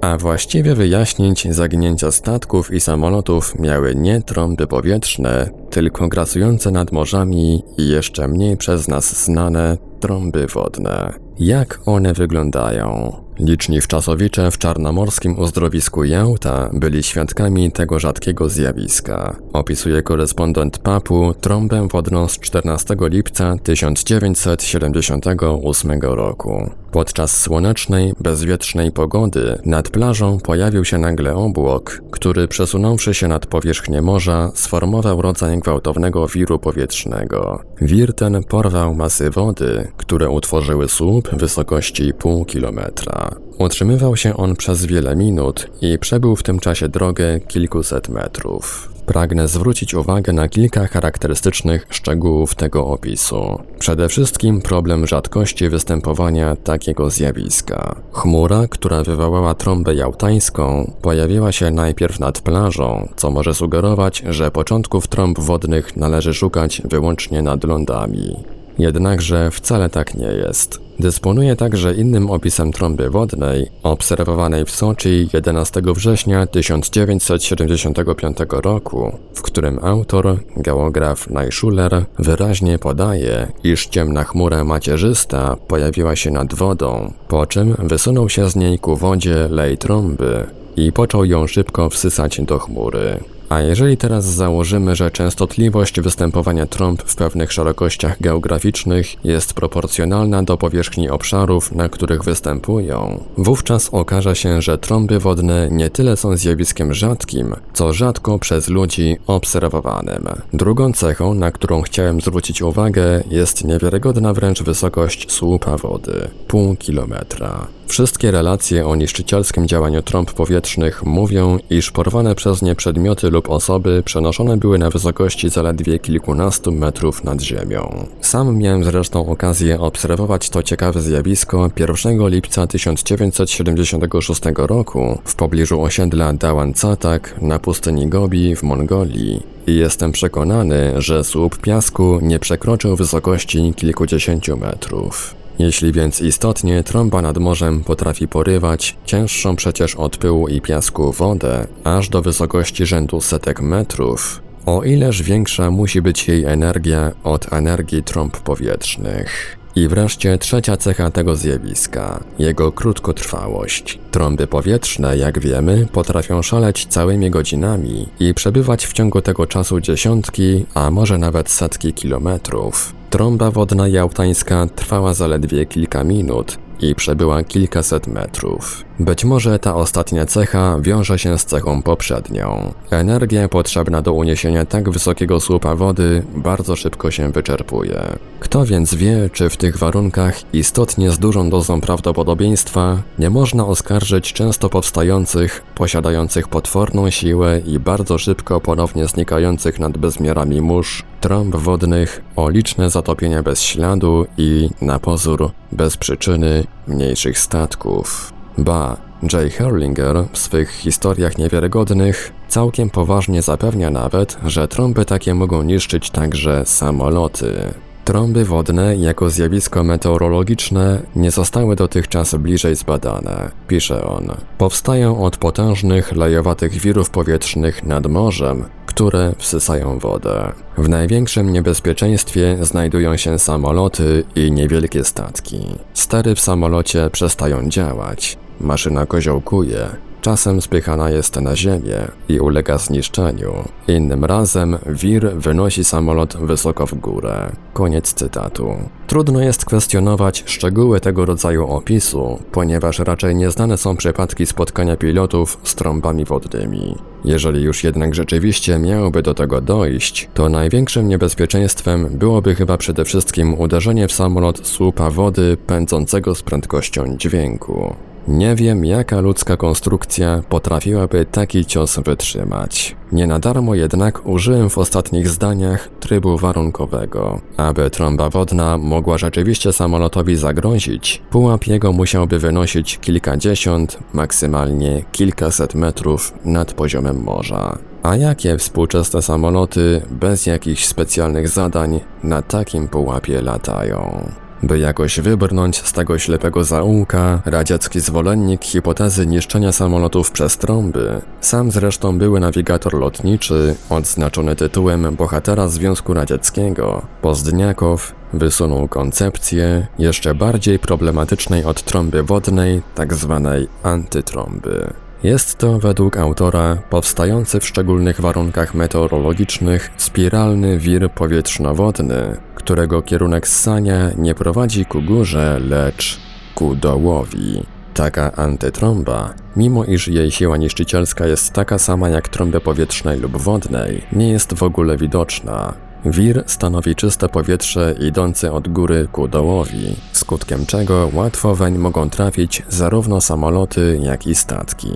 A 0.03 0.17
właściwie 0.17 0.75
wyjaśnić 0.75 1.55
zaginięcia 1.55 2.13
statków 2.13 2.73
i 2.73 2.81
samolotów 2.81 3.59
miały 3.59 3.95
nie 3.95 4.23
trąby 4.23 4.67
powietrzne, 4.67 5.51
tylko 5.71 6.09
grasujące 6.09 6.71
nad 6.71 6.93
morzami 6.93 7.63
i 7.79 7.89
jeszcze 7.89 8.29
mniej 8.29 8.57
przez 8.57 8.89
nas 8.89 9.25
znane 9.25 9.79
trąby 10.01 10.47
wodne. 10.47 11.13
Jak 11.39 11.81
one 11.87 12.13
wyglądają? 12.13 13.17
Liczni 13.39 13.81
wczasowicze 13.81 14.51
w 14.51 14.59
czarnomorskim 14.59 15.39
uzdrowisku 15.39 16.05
Jałta 16.05 16.71
byli 16.73 17.03
świadkami 17.03 17.73
tego 17.73 17.99
rzadkiego 17.99 18.49
zjawiska. 18.49 19.37
Opisuje 19.53 20.03
korespondent 20.03 20.79
papu 20.79 21.35
trąbę 21.41 21.89
wodną 21.89 22.29
z 22.29 22.39
14 22.39 22.97
lipca 23.01 23.57
1978 23.63 26.01
roku. 26.01 26.82
Podczas 26.93 27.41
słonecznej, 27.41 28.13
bezwietrznej 28.21 28.93
pogody 28.93 29.59
nad 29.65 29.89
plażą 29.89 30.39
pojawił 30.39 30.85
się 30.85 30.99
nagle 30.99 31.35
obłok, 31.35 32.03
który 32.11 32.49
przesunąwszy 32.49 33.15
się 33.15 33.29
nad 33.29 33.47
powierzchnię 33.47 34.03
morza 34.03 34.51
sformował 34.55 35.23
rodzaj 35.23 35.59
gwałtownego 35.59 36.29
wiru 36.29 36.59
powietrznego. 36.59 37.63
Wir 37.81 38.15
ten 38.15 38.45
porwał 38.45 38.95
masy 38.95 39.31
wody, 39.31 39.93
które 39.97 40.31
utworzyły 40.31 40.89
słup 40.89 41.31
wysokości 41.33 42.13
pół 42.15 42.45
kilometra. 42.45 43.35
Utrzymywał 43.63 44.17
się 44.17 44.37
on 44.37 44.57
przez 44.57 44.87
wiele 44.87 45.17
minut 45.17 45.69
i 45.81 45.99
przebył 45.99 46.37
w 46.37 46.43
tym 46.43 46.59
czasie 46.59 46.89
drogę 46.89 47.41
kilkuset 47.41 48.09
metrów. 48.09 48.93
Pragnę 49.07 49.49
zwrócić 49.49 49.95
uwagę 49.95 50.33
na 50.33 50.49
kilka 50.49 50.87
charakterystycznych 50.87 51.87
szczegółów 51.91 52.55
tego 52.55 52.87
opisu. 52.87 53.63
Przede 53.79 54.09
wszystkim 54.09 54.63
problem 54.63 55.07
rzadkości 55.07 55.69
występowania 55.69 56.57
takiego 56.57 57.11
zjawiska. 57.11 57.97
Chmura, 58.13 58.67
która 58.71 59.03
wywołała 59.03 59.55
trąbę 59.55 59.95
jałtańską, 59.95 60.93
pojawiła 61.03 61.53
się 61.53 61.71
najpierw 61.71 62.21
nad 62.21 62.41
plażą, 62.41 63.09
co 63.17 63.31
może 63.31 63.55
sugerować, 63.55 64.23
że 64.29 64.51
początków 64.51 65.09
trąb 65.09 65.41
wodnych 65.41 65.97
należy 65.97 66.35
szukać 66.35 66.83
wyłącznie 66.85 67.43
nad 67.43 67.65
lądami. 67.65 68.37
Jednakże 68.79 69.51
wcale 69.51 69.91
tak 69.91 70.15
nie 70.15 70.27
jest. 70.27 70.81
Dysponuje 71.03 71.57
także 71.57 71.95
innym 71.95 72.31
opisem 72.31 72.73
trąby 72.73 73.11
wodnej, 73.11 73.67
obserwowanej 73.83 74.65
w 74.65 74.71
Soczi 74.71 75.29
11 75.33 75.83
września 75.85 76.47
1975 76.47 78.39
roku, 78.51 79.13
w 79.35 79.43
którym 79.43 79.79
autor, 79.85 80.37
geograf 80.57 81.31
Najschuler, 81.31 82.05
wyraźnie 82.19 82.79
podaje, 82.79 83.53
iż 83.65 83.87
ciemna 83.87 84.25
chmura 84.25 84.65
macierzysta 84.65 85.57
pojawiła 85.69 86.17
się 86.17 86.31
nad 86.31 86.55
wodą, 86.55 87.13
po 87.29 87.47
czym 87.47 87.77
wysunął 87.79 88.29
się 88.29 88.51
z 88.51 88.57
niej 88.57 88.79
ku 88.79 88.97
wodzie 88.97 89.49
lej 89.51 89.79
trąby 89.79 90.47
i 90.77 90.93
począł 90.93 91.25
ją 91.25 91.47
szybko 91.47 91.91
wsysać 91.91 92.41
do 92.41 92.59
chmury. 92.59 93.21
A 93.49 93.61
jeżeli 93.61 93.97
teraz 93.97 94.25
założymy, 94.25 94.97
że 94.97 95.11
częstotliwość 95.11 96.01
występowania 96.01 96.67
trąb 96.67 97.03
w 97.03 97.17
pewnych 97.17 97.53
szerokościach 97.53 98.21
geograficznych 98.21 99.07
jest 99.25 99.55
proporcjonalna 99.55 100.43
do 100.43 100.57
powierzchni 100.57 101.11
obszarów, 101.11 101.73
na 101.73 101.89
których 101.89 102.25
występują, 102.25 103.25
wówczas 103.37 103.89
okaże 103.93 104.37
się, 104.37 104.63
że 104.63 104.79
trąby 104.79 105.19
wodne 105.19 105.69
nie 105.71 105.91
tyle 105.91 106.17
są 106.17 106.37
zjawiskiem 106.37 106.95
rzadkim, 106.95 107.55
co 107.75 107.93
rzadko 107.93 108.39
przez 108.39 108.69
ludzi 108.69 109.17
obserwowanym. 109.27 110.29
Drugą 110.53 110.93
cechą, 110.93 111.35
na 111.35 111.51
którą 111.51 111.83
chciałem 111.83 112.21
zwrócić 112.21 112.63
uwagę, 112.63 113.23
jest 113.31 113.65
niewiarygodna 113.65 114.33
wręcz 114.33 114.63
wysokość 114.63 115.33
słupa 115.33 115.77
wody 115.77 116.29
pół 116.49 116.77
kilometra. 116.77 117.67
Wszystkie 117.87 118.31
relacje 118.31 118.87
o 118.87 118.97
niszczycielskim 118.97 119.69
działaniu 119.69 120.03
trąb 120.03 120.33
powietrznych 120.33 121.03
mówią, 121.03 121.59
iż 121.71 121.91
porwane 121.91 122.35
przez 122.35 122.63
nie 122.63 122.75
przedmioty 122.75 123.31
lub 123.43 123.51
osoby 123.51 124.03
przenoszone 124.05 124.57
były 124.57 124.79
na 124.79 124.91
wysokości 124.91 125.49
zaledwie 125.49 125.99
kilkunastu 125.99 126.73
metrów 126.73 127.25
nad 127.25 127.41
ziemią. 127.41 128.07
Sam 128.21 128.59
miałem 128.59 128.85
zresztą 128.85 129.27
okazję 129.27 129.81
obserwować 129.81 130.51
to 130.51 130.63
ciekawe 130.63 131.01
zjawisko 131.01 131.71
1 131.77 132.29
lipca 132.29 132.67
1976 132.67 134.43
roku 134.57 135.19
w 135.25 135.35
pobliżu 135.35 135.83
osiedla 135.83 136.33
Dawan 136.33 136.75
Catak 136.75 137.35
na 137.41 137.59
pustyni 137.59 138.07
Gobi 138.07 138.57
w 138.57 138.63
Mongolii 138.63 139.43
i 139.67 139.77
jestem 139.77 140.13
przekonany, 140.13 140.93
że 140.97 141.25
słup 141.25 141.57
piasku 141.57 142.19
nie 142.23 142.39
przekroczył 142.39 142.97
wysokości 142.97 143.75
kilkudziesięciu 143.77 144.57
metrów. 144.57 145.42
Jeśli 145.59 145.93
więc 145.93 146.21
istotnie 146.21 146.83
trąba 146.83 147.23
nad 147.23 147.39
morzem 147.39 147.85
potrafi 147.85 148.29
porywać 148.29 148.97
cięższą 149.05 149.57
przecież 149.57 149.95
od 149.95 150.17
pyłu 150.17 150.49
i 150.49 150.61
piasku 150.61 151.13
wodę 151.13 151.67
aż 151.85 152.09
do 152.09 152.23
wysokości 152.23 152.87
rzędu 152.87 153.21
setek 153.21 153.61
metrów, 153.61 154.43
o 154.67 154.83
ileż 154.83 155.23
większa 155.23 155.71
musi 155.71 156.03
być 156.03 156.29
jej 156.29 156.45
energia 156.45 157.13
od 157.25 157.53
energii 157.53 158.03
trąb 158.03 158.41
powietrznych. 158.41 159.59
I 159.77 159.89
wreszcie 159.89 160.39
trzecia 160.39 160.77
cecha 160.77 161.11
tego 161.11 161.37
zjawiska 161.37 162.25
jego 162.39 162.73
krótkotrwałość. 162.73 163.99
Trąby 164.11 164.47
powietrzne, 164.47 165.19
jak 165.19 165.39
wiemy, 165.39 165.87
potrafią 165.93 166.43
szaleć 166.43 166.87
całymi 166.87 167.31
godzinami 167.31 168.09
i 168.21 168.35
przebywać 168.35 168.87
w 168.87 168.93
ciągu 168.93 169.21
tego 169.21 169.47
czasu 169.47 169.81
dziesiątki, 169.81 170.67
a 170.75 170.91
może 170.91 171.19
nawet 171.19 171.51
setki 171.51 171.93
kilometrów. 171.93 173.02
Trąba 173.13 173.51
wodna 173.51 173.89
jałtańska 173.89 174.67
trwała 174.67 175.15
zaledwie 175.15 175.67
kilka 175.67 176.05
minut 176.05 176.59
i 176.81 176.95
przebyła 176.95 177.45
kilkaset 177.45 178.07
metrów. 178.07 178.85
Być 179.03 179.25
może 179.25 179.59
ta 179.59 179.75
ostatnia 179.75 180.27
cecha 180.27 180.79
wiąże 180.81 181.19
się 181.19 181.39
z 181.39 181.45
cechą 181.45 181.83
poprzednią. 181.83 182.73
Energia 182.91 183.49
potrzebna 183.49 184.03
do 184.03 184.13
uniesienia 184.13 184.65
tak 184.65 184.91
wysokiego 184.91 185.41
słupa 185.41 185.75
wody 185.75 186.23
bardzo 186.37 186.77
szybko 186.77 187.11
się 187.11 187.33
wyczerpuje. 187.33 188.03
Kto 188.41 188.65
więc 188.65 188.95
wie, 188.95 189.31
czy 189.33 189.51
w 189.51 189.57
tych 189.57 189.79
warunkach, 189.79 190.55
istotnie 190.55 191.11
z 191.11 191.19
dużą 191.19 191.51
dozą 191.51 191.81
prawdopodobieństwa, 191.81 193.03
nie 193.19 193.31
można 193.31 193.67
oskarżyć 193.67 194.33
często 194.33 194.69
powstających, 194.69 195.63
posiadających 195.75 196.49
potworną 196.49 197.11
siłę 197.11 197.61
i 197.67 197.79
bardzo 197.79 198.19
szybko 198.19 198.61
ponownie 198.61 199.07
znikających 199.07 199.79
nad 199.79 199.99
bezmiarami 199.99 200.61
mórz, 200.61 201.03
trąb 201.21 201.57
wodnych 201.57 202.23
o 202.37 202.51
liczne 202.51 202.91
zatopienia 202.91 203.43
bez 203.43 203.63
śladu 203.63 204.27
i, 204.39 204.71
na 204.83 204.99
pozór, 204.99 205.51
bez 205.73 205.97
przyczyny, 205.97 206.65
mniejszych 206.87 207.39
statków. 207.39 208.33
Ba, 208.59 208.97
Jay 209.33 209.51
Herlinger 209.51 210.25
w 210.33 210.39
swych 210.39 210.71
historiach 210.71 211.39
niewiarygodnych 211.39 212.33
całkiem 212.49 212.91
poważnie 212.91 213.43
zapewnia 213.43 213.91
nawet, 213.91 214.39
że 214.47 214.69
trąby 214.69 215.05
takie 215.05 215.35
mogą 215.35 215.63
niszczyć 215.63 216.11
także 216.11 216.63
samoloty. 216.67 217.75
Trąby 218.05 218.45
wodne 218.45 218.97
jako 218.97 219.31
zjawisko 219.31 219.85
meteorologiczne 219.85 221.03
nie 221.17 221.31
zostały 221.31 221.77
dotychczas 221.77 222.35
bliżej 222.35 222.77
zbadane, 222.77 223.51
pisze 223.69 224.05
on. 224.05 224.29
Powstają 224.59 225.25
od 225.25 225.37
potężnych, 225.37 226.13
lejowatych 226.13 226.73
wirów 226.73 227.11
powietrznych 227.11 227.85
nad 227.85 228.07
morzem, 228.07 228.65
które 228.87 229.33
wsysają 229.39 229.99
wodę. 229.99 230.53
W 230.79 230.89
największym 230.89 231.53
niebezpieczeństwie 231.53 232.59
znajdują 232.61 233.17
się 233.17 233.39
samoloty 233.39 234.25
i 234.37 234.53
niewielkie 234.53 235.05
statki. 235.05 235.67
Stery 235.95 236.35
w 236.35 236.41
samolocie 236.41 237.11
przestają 237.11 237.69
działać, 237.69 238.39
maszyna 238.63 239.07
koziołkuje, 239.07 239.89
Czasem 240.23 240.63
spychana 240.63 241.11
jest 241.11 241.41
na 241.41 241.57
ziemię 241.57 242.09
i 242.29 242.41
ulega 242.41 242.79
zniszczeniu. 242.79 243.53
Innym 243.89 244.25
razem 244.25 244.79
wir 244.87 245.37
wynosi 245.37 245.85
samolot 245.85 246.37
wysoko 246.37 246.87
w 246.87 246.95
górę. 246.95 247.53
Koniec 247.73 248.15
cytatu. 248.15 248.75
Trudno 249.07 249.41
jest 249.41 249.65
kwestionować 249.65 250.45
szczegóły 250.47 251.01
tego 251.01 251.25
rodzaju 251.25 251.67
opisu, 251.67 252.39
ponieważ 252.53 252.99
raczej 252.99 253.35
nieznane 253.37 253.79
są 253.79 253.97
przypadki 253.97 254.47
spotkania 254.47 254.97
pilotów 254.97 255.59
z 255.65 255.75
trąbami 255.75 256.25
wodnymi. 256.25 256.97
Jeżeli 257.25 257.63
już 257.63 257.85
jednak 257.85 258.15
rzeczywiście 258.15 258.79
miałoby 258.79 259.23
do 259.23 259.35
tego 259.35 259.61
dojść, 259.61 260.29
to 260.35 260.49
największym 260.49 261.09
niebezpieczeństwem 261.09 262.09
byłoby 262.13 262.55
chyba 262.55 262.77
przede 262.77 263.05
wszystkim 263.05 263.55
uderzenie 263.55 264.09
w 264.09 264.13
samolot 264.13 264.67
słupa 264.67 265.11
wody 265.11 265.57
pędzącego 265.67 266.35
z 266.35 266.43
prędkością 266.43 267.17
dźwięku. 267.17 267.97
Nie 268.29 268.55
wiem, 268.55 268.85
jaka 268.85 269.21
ludzka 269.21 269.57
konstrukcja 269.57 270.43
potrafiłaby 270.49 271.27
taki 271.31 271.67
cios 271.67 271.99
wytrzymać. 271.99 272.97
Nie 273.13 273.27
na 273.27 273.39
darmo 273.39 273.75
jednak 273.75 274.27
użyłem 274.27 274.71
w 274.71 274.79
ostatnich 274.79 275.29
zdaniach 275.29 275.89
trybu 276.01 276.39
warunkowego. 276.39 277.41
Aby 277.57 277.91
trąba 277.91 278.31
wodna 278.31 278.79
mogła 278.79 279.19
rzeczywiście 279.19 279.73
samolotowi 279.73 280.37
zagrozić, 280.37 281.23
pułap 281.31 281.67
jego 281.67 281.93
musiałby 281.93 282.39
wynosić 282.39 282.99
kilkadziesiąt, 282.99 283.99
maksymalnie 284.13 285.03
kilkaset 285.13 285.75
metrów 285.75 286.33
nad 286.45 286.73
poziomem 286.73 287.23
morza. 287.23 287.79
A 288.03 288.17
jakie 288.17 288.59
współczesne 288.59 289.23
samoloty 289.23 290.03
bez 290.11 290.47
jakichś 290.47 290.85
specjalnych 290.85 291.49
zadań 291.49 292.01
na 292.25 292.43
takim 292.43 292.89
pułapie 292.89 293.43
latają? 293.43 294.27
By 294.63 294.79
jakoś 294.79 295.21
wybrnąć 295.21 295.77
z 295.83 295.93
tego 295.93 296.19
ślepego 296.19 296.65
zaułka, 296.65 297.43
radziecki 297.45 298.01
zwolennik 298.01 298.65
hipotezy 298.65 299.27
niszczenia 299.27 299.73
samolotów 299.73 300.31
przez 300.31 300.57
trąby, 300.59 301.21
sam 301.41 301.71
zresztą 301.71 302.19
były 302.19 302.41
nawigator 302.41 302.95
lotniczy, 302.95 303.75
odznaczony 303.91 304.57
tytułem 304.57 305.17
bohatera 305.17 305.69
Związku 305.69 306.15
Radzieckiego, 306.15 307.03
Pozdniakow, 307.23 308.15
wysunął 308.33 308.89
koncepcję 308.89 309.87
jeszcze 309.99 310.35
bardziej 310.35 310.79
problematycznej 310.79 311.65
od 311.65 311.83
trąby 311.83 312.23
wodnej, 312.23 312.83
tak 312.95 313.15
zwanej 313.15 313.69
antytrąby. 313.83 315.02
Jest 315.23 315.59
to 315.59 315.79
według 315.79 316.17
autora 316.17 316.77
powstający 316.91 317.61
w 317.61 317.67
szczególnych 317.67 318.21
warunkach 318.21 318.75
meteorologicznych 318.75 319.91
spiralny 319.97 320.79
wir 320.79 321.11
powietrzno-wodny, 321.11 322.37
którego 322.55 323.03
kierunek 323.03 323.49
ssania 323.49 324.11
nie 324.19 324.35
prowadzi 324.35 324.85
ku 324.85 325.03
górze, 325.03 325.61
lecz 325.69 326.21
ku 326.55 326.75
dołowi. 326.75 327.63
Taka 327.95 328.33
antytrąba, 328.33 329.35
mimo 329.57 329.85
iż 329.85 330.09
jej 330.09 330.31
siła 330.31 330.57
niszczycielska 330.57 331.27
jest 331.27 331.53
taka 331.53 331.79
sama 331.79 332.09
jak 332.09 332.29
trąby 332.29 332.61
powietrznej 332.61 333.21
lub 333.21 333.37
wodnej, 333.37 334.03
nie 334.13 334.31
jest 334.31 334.55
w 334.55 334.63
ogóle 334.63 334.97
widoczna. 334.97 335.75
Wir 336.05 336.45
stanowi 336.47 336.95
czyste 336.95 337.29
powietrze 337.29 337.95
idące 338.01 338.53
od 338.53 338.69
góry 338.69 339.09
ku 339.13 339.29
dołowi, 339.29 339.97
skutkiem 340.13 340.67
czego 340.67 341.11
łatwo 341.13 341.55
weń 341.55 341.79
mogą 341.79 342.11
trafić 342.11 342.63
zarówno 342.69 343.21
samoloty, 343.21 344.01
jak 344.03 344.27
i 344.27 344.35
statki. 344.35 344.93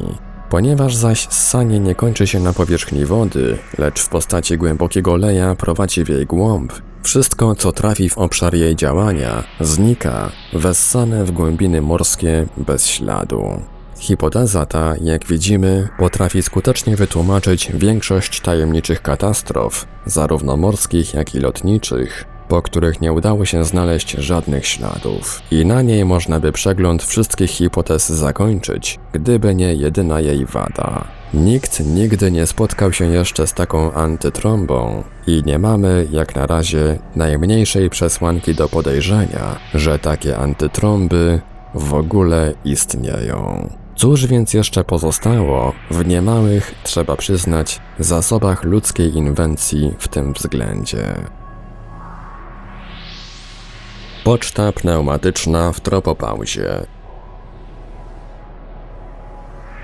Ponieważ 0.51 0.95
zaś 0.95 1.29
ssanie 1.29 1.81
nie 1.81 1.95
kończy 1.95 2.27
się 2.27 2.41
na 2.41 2.53
powierzchni 2.53 3.05
wody, 3.05 3.59
lecz 3.79 4.01
w 4.01 4.09
postaci 4.09 4.59
głębokiego 4.59 5.17
leja 5.17 5.55
prowadzi 5.55 6.05
w 6.05 6.09
jej 6.09 6.27
głąb, 6.27 6.73
wszystko 7.03 7.55
co 7.55 7.73
trafi 7.73 8.09
w 8.09 8.19
obszar 8.19 8.55
jej 8.55 8.77
działania 8.77 9.45
znika, 9.61 10.31
wessane 10.53 11.25
w 11.25 11.31
głębiny 11.31 11.83
morskie 11.83 12.47
bez 12.57 12.87
śladu. 12.87 13.61
Hipoteza 13.99 14.67
ta, 14.67 14.95
jak 15.03 15.27
widzimy, 15.27 15.89
potrafi 15.99 16.43
skutecznie 16.43 16.97
wytłumaczyć 16.97 17.73
większość 17.75 18.41
tajemniczych 18.41 19.03
katastrof, 19.03 19.87
zarówno 20.07 20.57
morskich, 20.57 21.15
jak 21.15 21.35
i 21.35 21.39
lotniczych, 21.39 22.25
po 22.49 22.63
których 22.63 23.01
nie 23.01 23.13
udało 23.13 23.45
się 23.45 23.65
znaleźć 23.65 24.11
żadnych 24.11 24.67
śladów. 24.67 25.43
I 25.51 25.67
na 25.67 25.83
niej 25.83 26.05
można 26.05 26.41
by 26.41 26.53
przegląd 26.53 27.03
wszystkich 27.03 27.51
hipotez 27.51 28.09
zakończyć, 28.09 28.99
gdyby 29.13 29.55
nie 29.55 29.75
jedyna 29.75 30.21
jej 30.21 30.47
wada. 30.47 31.05
Nikt 31.35 31.81
nigdy 31.81 32.31
nie 32.31 32.47
spotkał 32.47 32.93
się 32.93 33.05
jeszcze 33.05 33.47
z 33.47 33.55
taką 33.55 33.93
antytrąbą 33.93 35.05
i 35.27 35.43
nie 35.47 35.59
mamy, 35.59 36.07
jak 36.11 36.37
na 36.37 36.47
razie, 36.47 36.99
najmniejszej 37.17 37.91
przesłanki 37.91 38.55
do 38.55 38.69
podejrzenia, 38.69 39.57
że 39.75 39.99
takie 39.99 40.39
antytrąby 40.39 41.41
w 41.75 41.95
ogóle 41.95 42.55
istnieją. 42.65 43.71
Cóż 44.07 44.27
więc 44.27 44.55
jeszcze 44.55 44.85
pozostało 44.85 45.73
w 45.91 46.07
niemałych, 46.07 46.75
trzeba 46.83 47.17
przyznać, 47.17 47.81
zasobach 47.99 48.65
ludzkiej 48.65 49.17
inwencji 49.17 49.95
w 49.99 50.09
tym 50.09 50.33
względzie? 50.33 51.15
Poczta 54.25 54.73
pneumatyczna 54.73 55.73
w 55.73 55.81
tropopauzie. 55.81 56.87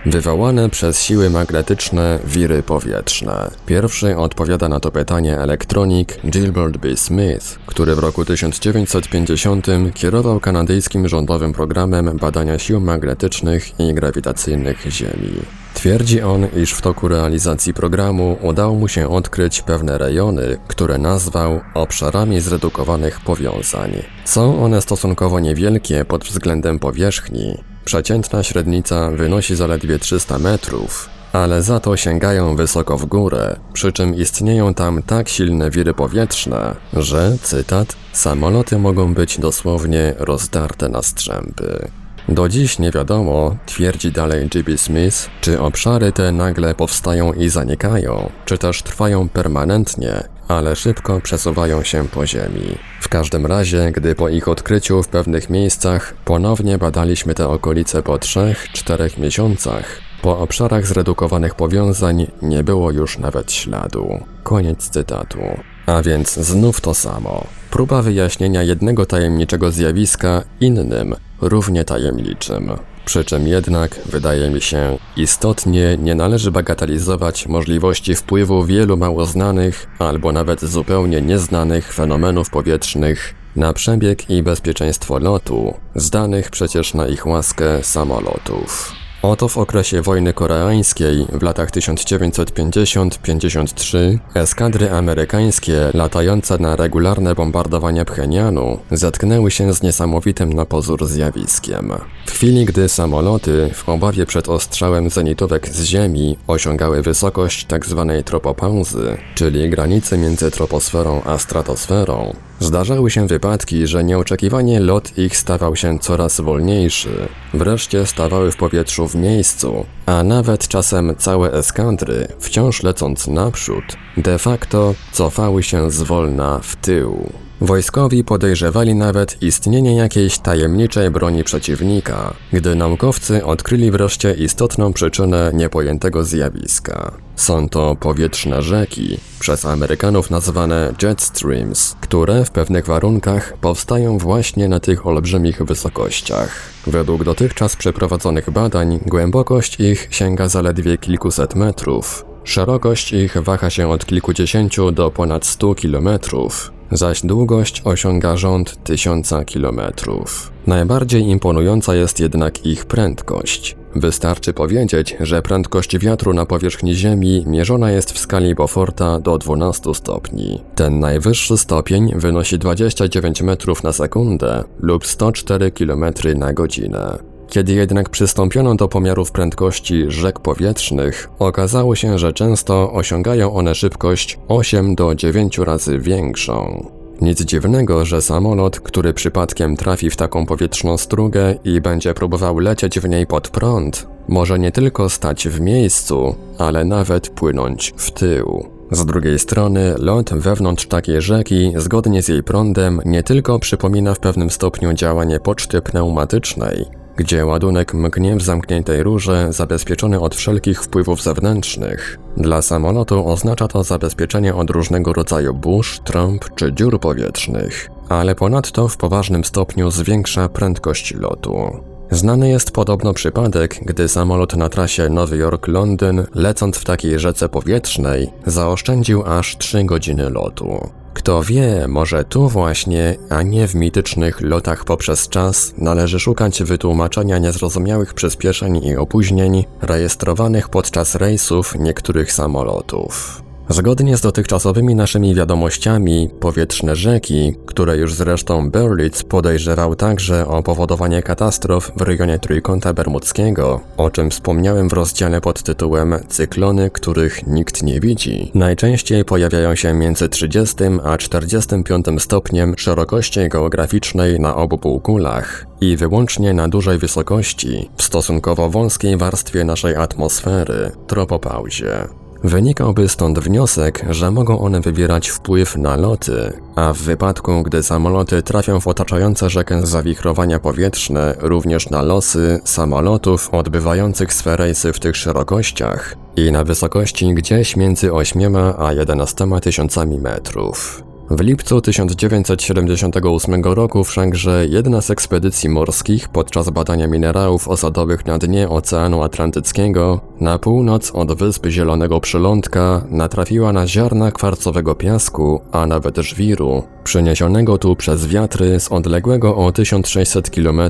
Wywołane 0.06 0.70
przez 0.70 1.02
siły 1.02 1.30
magnetyczne 1.30 2.18
wiry 2.24 2.62
powietrzne. 2.62 3.50
Pierwszy 3.66 4.16
odpowiada 4.16 4.68
na 4.68 4.80
to 4.80 4.90
pytanie 4.90 5.38
elektronik 5.38 6.20
Gilbert 6.30 6.76
B. 6.76 6.96
Smith, 6.96 7.58
który 7.66 7.94
w 7.94 7.98
roku 7.98 8.24
1950 8.24 9.66
kierował 9.94 10.40
kanadyjskim 10.40 11.08
rządowym 11.08 11.52
programem 11.52 12.16
badania 12.20 12.58
sił 12.58 12.80
magnetycznych 12.80 13.80
i 13.80 13.94
grawitacyjnych 13.94 14.86
Ziemi. 14.90 15.32
Twierdzi 15.74 16.22
on, 16.22 16.46
iż 16.56 16.72
w 16.72 16.80
toku 16.80 17.08
realizacji 17.08 17.74
programu 17.74 18.36
udało 18.40 18.74
mu 18.74 18.88
się 18.88 19.08
odkryć 19.08 19.62
pewne 19.62 19.98
rejony, 19.98 20.58
które 20.68 20.98
nazwał 20.98 21.60
obszarami 21.74 22.40
zredukowanych 22.40 23.20
powiązań. 23.20 23.92
Są 24.24 24.64
one 24.64 24.82
stosunkowo 24.82 25.40
niewielkie 25.40 26.04
pod 26.04 26.24
względem 26.24 26.78
powierzchni. 26.78 27.71
Przeciętna 27.84 28.42
średnica 28.42 29.10
wynosi 29.10 29.56
zaledwie 29.56 29.98
300 29.98 30.38
metrów, 30.38 31.08
ale 31.32 31.62
za 31.62 31.80
to 31.80 31.96
sięgają 31.96 32.56
wysoko 32.56 32.98
w 32.98 33.06
górę, 33.06 33.56
przy 33.72 33.92
czym 33.92 34.14
istnieją 34.14 34.74
tam 34.74 35.02
tak 35.02 35.28
silne 35.28 35.70
wiry 35.70 35.94
powietrzne, 35.94 36.76
że, 36.92 37.36
cytat, 37.42 37.96
samoloty 38.12 38.78
mogą 38.78 39.14
być 39.14 39.38
dosłownie 39.38 40.14
rozdarte 40.18 40.88
na 40.88 41.02
strzępy. 41.02 41.88
Do 42.28 42.48
dziś 42.48 42.78
nie 42.78 42.90
wiadomo, 42.90 43.56
twierdzi 43.66 44.12
dalej 44.12 44.48
G.B. 44.48 44.78
Smith, 44.78 45.30
czy 45.40 45.60
obszary 45.60 46.12
te 46.12 46.32
nagle 46.32 46.74
powstają 46.74 47.32
i 47.32 47.48
zanikają, 47.48 48.30
czy 48.44 48.58
też 48.58 48.82
trwają 48.82 49.28
permanentnie, 49.28 50.28
ale 50.52 50.76
szybko 50.76 51.20
przesuwają 51.20 51.82
się 51.82 52.08
po 52.08 52.26
ziemi. 52.26 52.78
W 53.00 53.08
każdym 53.08 53.46
razie, 53.46 53.92
gdy 53.92 54.14
po 54.14 54.28
ich 54.28 54.48
odkryciu 54.48 55.02
w 55.02 55.08
pewnych 55.08 55.50
miejscach 55.50 56.14
ponownie 56.24 56.78
badaliśmy 56.78 57.34
te 57.34 57.48
okolice 57.48 58.02
po 58.02 58.14
3-4 58.16 59.18
miesiącach, 59.18 59.98
po 60.22 60.38
obszarach 60.38 60.86
zredukowanych 60.86 61.54
powiązań 61.54 62.26
nie 62.42 62.64
było 62.64 62.90
już 62.90 63.18
nawet 63.18 63.52
śladu. 63.52 64.20
Koniec 64.42 64.90
cytatu. 64.90 65.38
A 65.86 66.02
więc 66.02 66.34
znów 66.34 66.80
to 66.80 66.94
samo. 66.94 67.46
Próba 67.70 68.02
wyjaśnienia 68.02 68.62
jednego 68.62 69.06
tajemniczego 69.06 69.72
zjawiska 69.72 70.42
innym, 70.60 71.14
równie 71.40 71.84
tajemniczym. 71.84 72.70
Przy 73.04 73.24
czym 73.24 73.48
jednak, 73.48 74.00
wydaje 74.06 74.50
mi 74.50 74.60
się, 74.60 74.98
istotnie 75.16 75.96
nie 75.98 76.14
należy 76.14 76.50
bagatelizować 76.50 77.46
możliwości 77.46 78.14
wpływu 78.14 78.64
wielu 78.64 78.96
mało 78.96 79.26
znanych 79.26 79.86
albo 79.98 80.32
nawet 80.32 80.60
zupełnie 80.60 81.22
nieznanych 81.22 81.92
fenomenów 81.92 82.50
powietrznych 82.50 83.34
na 83.56 83.72
przebieg 83.72 84.30
i 84.30 84.42
bezpieczeństwo 84.42 85.18
lotu, 85.18 85.74
zdanych 85.94 86.50
przecież 86.50 86.94
na 86.94 87.08
ich 87.08 87.26
łaskę 87.26 87.84
samolotów. 87.84 89.01
Oto 89.22 89.48
w 89.48 89.58
okresie 89.58 90.02
wojny 90.02 90.32
koreańskiej 90.32 91.26
w 91.32 91.42
latach 91.42 91.70
1950-53 91.70 94.18
eskadry 94.34 94.90
amerykańskie 94.90 95.90
latające 95.94 96.58
na 96.58 96.76
regularne 96.76 97.34
bombardowania 97.34 98.04
Pchenianu 98.04 98.78
zetknęły 98.90 99.50
się 99.50 99.72
z 99.72 99.82
niesamowitym 99.82 100.52
na 100.52 100.64
pozór 100.64 101.06
zjawiskiem. 101.06 101.92
W 102.26 102.30
chwili 102.30 102.64
gdy 102.64 102.88
samoloty 102.88 103.70
w 103.74 103.88
obawie 103.88 104.26
przed 104.26 104.48
ostrzałem 104.48 105.10
zenitówek 105.10 105.68
z 105.68 105.84
ziemi 105.84 106.36
osiągały 106.46 107.02
wysokość 107.02 107.66
tzw. 107.66 108.06
Tak 108.08 108.26
tropopauzy, 108.26 109.16
czyli 109.34 109.70
granicy 109.70 110.18
między 110.18 110.50
troposferą 110.50 111.22
a 111.24 111.38
stratosferą, 111.38 112.34
Zdarzały 112.62 113.10
się 113.10 113.26
wypadki, 113.26 113.86
że 113.86 114.04
nieoczekiwanie 114.04 114.80
lot 114.80 115.18
ich 115.18 115.36
stawał 115.36 115.76
się 115.76 115.98
coraz 115.98 116.40
wolniejszy. 116.40 117.28
Wreszcie 117.54 118.06
stawały 118.06 118.52
w 118.52 118.56
powietrzu 118.56 119.06
w 119.12 119.14
miejscu, 119.14 119.86
a 120.06 120.22
nawet 120.22 120.68
czasem 120.68 121.14
całe 121.18 121.52
eskadry, 121.52 122.28
wciąż 122.40 122.82
lecąc 122.82 123.26
naprzód, 123.26 123.84
de 124.16 124.38
facto 124.38 124.94
cofały 125.12 125.62
się 125.62 125.90
zwolna 125.90 126.58
w 126.62 126.76
tył. 126.76 127.32
Wojskowi 127.62 128.24
podejrzewali 128.24 128.94
nawet 128.94 129.42
istnienie 129.42 129.96
jakiejś 129.96 130.38
tajemniczej 130.38 131.10
broni 131.10 131.44
przeciwnika, 131.44 132.34
gdy 132.52 132.74
naukowcy 132.74 133.44
odkryli 133.44 133.90
wreszcie 133.90 134.34
istotną 134.34 134.92
przyczynę 134.92 135.50
niepojętego 135.54 136.24
zjawiska. 136.24 137.12
Są 137.36 137.68
to 137.68 137.96
powietrzne 137.96 138.62
rzeki, 138.62 139.18
przez 139.40 139.64
Amerykanów 139.64 140.30
nazwane 140.30 140.92
jet 141.02 141.22
streams, 141.22 141.96
które 142.00 142.44
w 142.44 142.50
pewnych 142.50 142.86
warunkach 142.86 143.56
powstają 143.60 144.18
właśnie 144.18 144.68
na 144.68 144.80
tych 144.80 145.06
olbrzymich 145.06 145.62
wysokościach. 145.62 146.50
Według 146.86 147.24
dotychczas 147.24 147.76
przeprowadzonych 147.76 148.50
badań 148.50 149.00
głębokość 149.06 149.80
ich 149.80 150.08
sięga 150.10 150.48
zaledwie 150.48 150.98
kilkuset 150.98 151.54
metrów. 151.54 152.24
Szerokość 152.44 153.12
ich 153.12 153.36
waha 153.42 153.70
się 153.70 153.88
od 153.88 154.06
kilkudziesięciu 154.06 154.92
do 154.92 155.10
ponad 155.10 155.46
stu 155.46 155.74
kilometrów, 155.74 156.72
zaś 156.92 157.22
długość 157.22 157.82
osiąga 157.84 158.36
rząd 158.36 158.84
tysiąca 158.84 159.44
kilometrów. 159.44 160.52
Najbardziej 160.66 161.22
imponująca 161.22 161.94
jest 161.94 162.20
jednak 162.20 162.66
ich 162.66 162.84
prędkość. 162.84 163.76
Wystarczy 163.94 164.52
powiedzieć, 164.52 165.16
że 165.20 165.42
prędkość 165.42 165.98
wiatru 165.98 166.34
na 166.34 166.46
powierzchni 166.46 166.94
Ziemi 166.94 167.44
mierzona 167.46 167.90
jest 167.90 168.12
w 168.12 168.18
skali 168.18 168.54
Beauforta 168.54 169.20
do 169.20 169.38
12 169.38 169.94
stopni. 169.94 170.62
Ten 170.74 171.00
najwyższy 171.00 171.56
stopień 171.56 172.12
wynosi 172.16 172.58
29 172.58 173.42
metrów 173.42 173.82
na 173.82 173.92
sekundę 173.92 174.64
lub 174.80 175.06
104 175.06 175.70
km 175.70 176.04
na 176.36 176.52
godzinę. 176.52 177.31
Kiedy 177.48 177.72
jednak 177.72 178.08
przystąpiono 178.08 178.74
do 178.74 178.88
pomiarów 178.88 179.32
prędkości 179.32 180.04
rzek 180.08 180.40
powietrznych, 180.40 181.30
okazało 181.38 181.96
się, 181.96 182.18
że 182.18 182.32
często 182.32 182.92
osiągają 182.92 183.54
one 183.54 183.74
szybkość 183.74 184.38
8 184.48 184.94
do 184.94 185.14
9 185.14 185.58
razy 185.58 185.98
większą. 185.98 186.86
Nic 187.20 187.42
dziwnego, 187.42 188.04
że 188.04 188.22
samolot, 188.22 188.80
który 188.80 189.12
przypadkiem 189.12 189.76
trafi 189.76 190.10
w 190.10 190.16
taką 190.16 190.46
powietrzną 190.46 190.96
strugę 190.96 191.54
i 191.64 191.80
będzie 191.80 192.14
próbował 192.14 192.58
lecieć 192.58 193.00
w 193.00 193.08
niej 193.08 193.26
pod 193.26 193.48
prąd, 193.48 194.06
może 194.28 194.58
nie 194.58 194.72
tylko 194.72 195.08
stać 195.08 195.48
w 195.48 195.60
miejscu, 195.60 196.34
ale 196.58 196.84
nawet 196.84 197.28
płynąć 197.28 197.92
w 197.96 198.10
tył. 198.10 198.66
Z 198.90 199.06
drugiej 199.06 199.38
strony, 199.38 199.94
lot 199.98 200.34
wewnątrz 200.34 200.86
takiej 200.86 201.22
rzeki, 201.22 201.72
zgodnie 201.76 202.22
z 202.22 202.28
jej 202.28 202.42
prądem, 202.42 203.00
nie 203.04 203.22
tylko 203.22 203.58
przypomina 203.58 204.14
w 204.14 204.18
pewnym 204.20 204.50
stopniu 204.50 204.92
działanie 204.92 205.40
poczty 205.40 205.82
pneumatycznej, 205.82 206.86
gdzie 207.16 207.46
ładunek 207.46 207.94
mknie 207.94 208.36
w 208.36 208.42
zamkniętej 208.42 209.02
rurze 209.02 209.52
zabezpieczony 209.52 210.20
od 210.20 210.34
wszelkich 210.34 210.82
wpływów 210.82 211.22
zewnętrznych. 211.22 212.18
Dla 212.36 212.62
samolotu 212.62 213.28
oznacza 213.28 213.68
to 213.68 213.84
zabezpieczenie 213.84 214.54
od 214.54 214.70
różnego 214.70 215.12
rodzaju 215.12 215.54
burz, 215.54 216.00
trąb 216.04 216.44
czy 216.54 216.72
dziur 216.72 217.00
powietrznych, 217.00 217.90
ale 218.08 218.34
ponadto 218.34 218.88
w 218.88 218.96
poważnym 218.96 219.44
stopniu 219.44 219.90
zwiększa 219.90 220.48
prędkość 220.48 221.14
lotu. 221.14 221.70
Znany 222.10 222.48
jest 222.48 222.70
podobno 222.70 223.14
przypadek, 223.14 223.78
gdy 223.82 224.08
samolot 224.08 224.56
na 224.56 224.68
trasie 224.68 225.08
Nowy 225.08 225.38
Jork-Londyn, 225.38 226.26
lecąc 226.34 226.76
w 226.76 226.84
takiej 226.84 227.18
rzece 227.18 227.48
powietrznej, 227.48 228.30
zaoszczędził 228.46 229.22
aż 229.26 229.56
3 229.58 229.84
godziny 229.84 230.30
lotu. 230.30 230.90
Kto 231.14 231.42
wie, 231.42 231.88
może 231.88 232.24
tu 232.24 232.48
właśnie, 232.48 233.16
a 233.30 233.42
nie 233.42 233.68
w 233.68 233.74
mitycznych 233.74 234.40
lotach 234.40 234.84
poprzez 234.84 235.28
czas, 235.28 235.74
należy 235.78 236.20
szukać 236.20 236.62
wytłumaczenia 236.62 237.38
niezrozumiałych 237.38 238.14
przyspieszeń 238.14 238.84
i 238.84 238.96
opóźnień 238.96 239.64
rejestrowanych 239.82 240.68
podczas 240.68 241.14
rejsów 241.14 241.74
niektórych 241.78 242.32
samolotów. 242.32 243.42
Zgodnie 243.72 244.16
z 244.16 244.20
dotychczasowymi 244.20 244.94
naszymi 244.94 245.34
wiadomościami, 245.34 246.30
powietrzne 246.40 246.96
rzeki, 246.96 247.54
które 247.66 247.96
już 247.96 248.14
zresztą 248.14 248.70
Berlitz 248.70 249.22
podejrzewał 249.22 249.96
także 249.96 250.46
o 250.46 250.62
powodowanie 250.62 251.22
katastrof 251.22 251.92
w 251.96 252.02
rejonie 252.02 252.38
Trójkąta 252.38 252.92
Bermudzkiego, 252.92 253.80
o 253.96 254.10
czym 254.10 254.30
wspomniałem 254.30 254.88
w 254.88 254.92
rozdziale 254.92 255.40
pod 255.40 255.62
tytułem 255.62 256.14
Cyklony, 256.28 256.90
których 256.90 257.46
nikt 257.46 257.82
nie 257.82 258.00
widzi, 258.00 258.50
najczęściej 258.54 259.24
pojawiają 259.24 259.74
się 259.74 259.94
między 259.94 260.28
30 260.28 260.76
a 261.04 261.18
45 261.18 262.06
stopniem 262.18 262.74
szerokości 262.78 263.48
geograficznej 263.48 264.40
na 264.40 264.56
obu 264.56 264.78
półkulach 264.78 265.66
i 265.80 265.96
wyłącznie 265.96 266.54
na 266.54 266.68
dużej 266.68 266.98
wysokości, 266.98 267.90
w 267.96 268.02
stosunkowo 268.02 268.70
wąskiej 268.70 269.16
warstwie 269.16 269.64
naszej 269.64 269.96
atmosfery, 269.96 270.90
tropopauzie. 271.06 272.21
Wynikałby 272.44 273.08
stąd 273.08 273.38
wniosek, 273.38 274.04
że 274.10 274.30
mogą 274.30 274.58
one 274.58 274.80
wywierać 274.80 275.28
wpływ 275.28 275.76
na 275.76 275.96
loty, 275.96 276.52
a 276.74 276.92
w 276.92 276.98
wypadku, 276.98 277.62
gdy 277.62 277.82
samoloty 277.82 278.42
trafią 278.42 278.80
w 278.80 278.86
otaczające 278.86 279.50
rzekę 279.50 279.86
zawichrowania 279.86 280.58
powietrzne, 280.58 281.34
również 281.38 281.90
na 281.90 282.02
losy 282.02 282.60
samolotów 282.64 283.54
odbywających 283.54 284.34
swe 284.34 284.56
rejsy 284.56 284.92
w 284.92 285.00
tych 285.00 285.16
szerokościach 285.16 286.16
i 286.36 286.52
na 286.52 286.64
wysokości 286.64 287.34
gdzieś 287.34 287.76
między 287.76 288.12
8 288.12 288.56
a 288.78 288.92
11 288.92 289.46
tysiącami 289.62 290.18
metrów. 290.18 291.11
W 291.30 291.40
lipcu 291.40 291.80
1978 291.80 293.64
roku 293.64 294.04
wszakże 294.04 294.66
jedna 294.66 295.00
z 295.00 295.10
ekspedycji 295.10 295.68
morskich 295.68 296.28
podczas 296.28 296.70
badania 296.70 297.06
minerałów 297.06 297.68
osadowych 297.68 298.26
na 298.26 298.38
dnie 298.38 298.68
Oceanu 298.68 299.22
Atlantyckiego 299.22 300.20
na 300.40 300.58
północ 300.58 301.10
od 301.14 301.32
wysp 301.32 301.66
Zielonego 301.66 302.20
Przylądka 302.20 303.04
natrafiła 303.10 303.72
na 303.72 303.86
ziarna 303.86 304.32
kwarcowego 304.32 304.94
piasku, 304.94 305.60
a 305.72 305.86
nawet 305.86 306.16
żwiru, 306.16 306.82
przyniesionego 307.04 307.78
tu 307.78 307.96
przez 307.96 308.26
wiatry 308.26 308.80
z 308.80 308.92
odległego 308.92 309.56
o 309.56 309.72
1600 309.72 310.50
km 310.50 310.80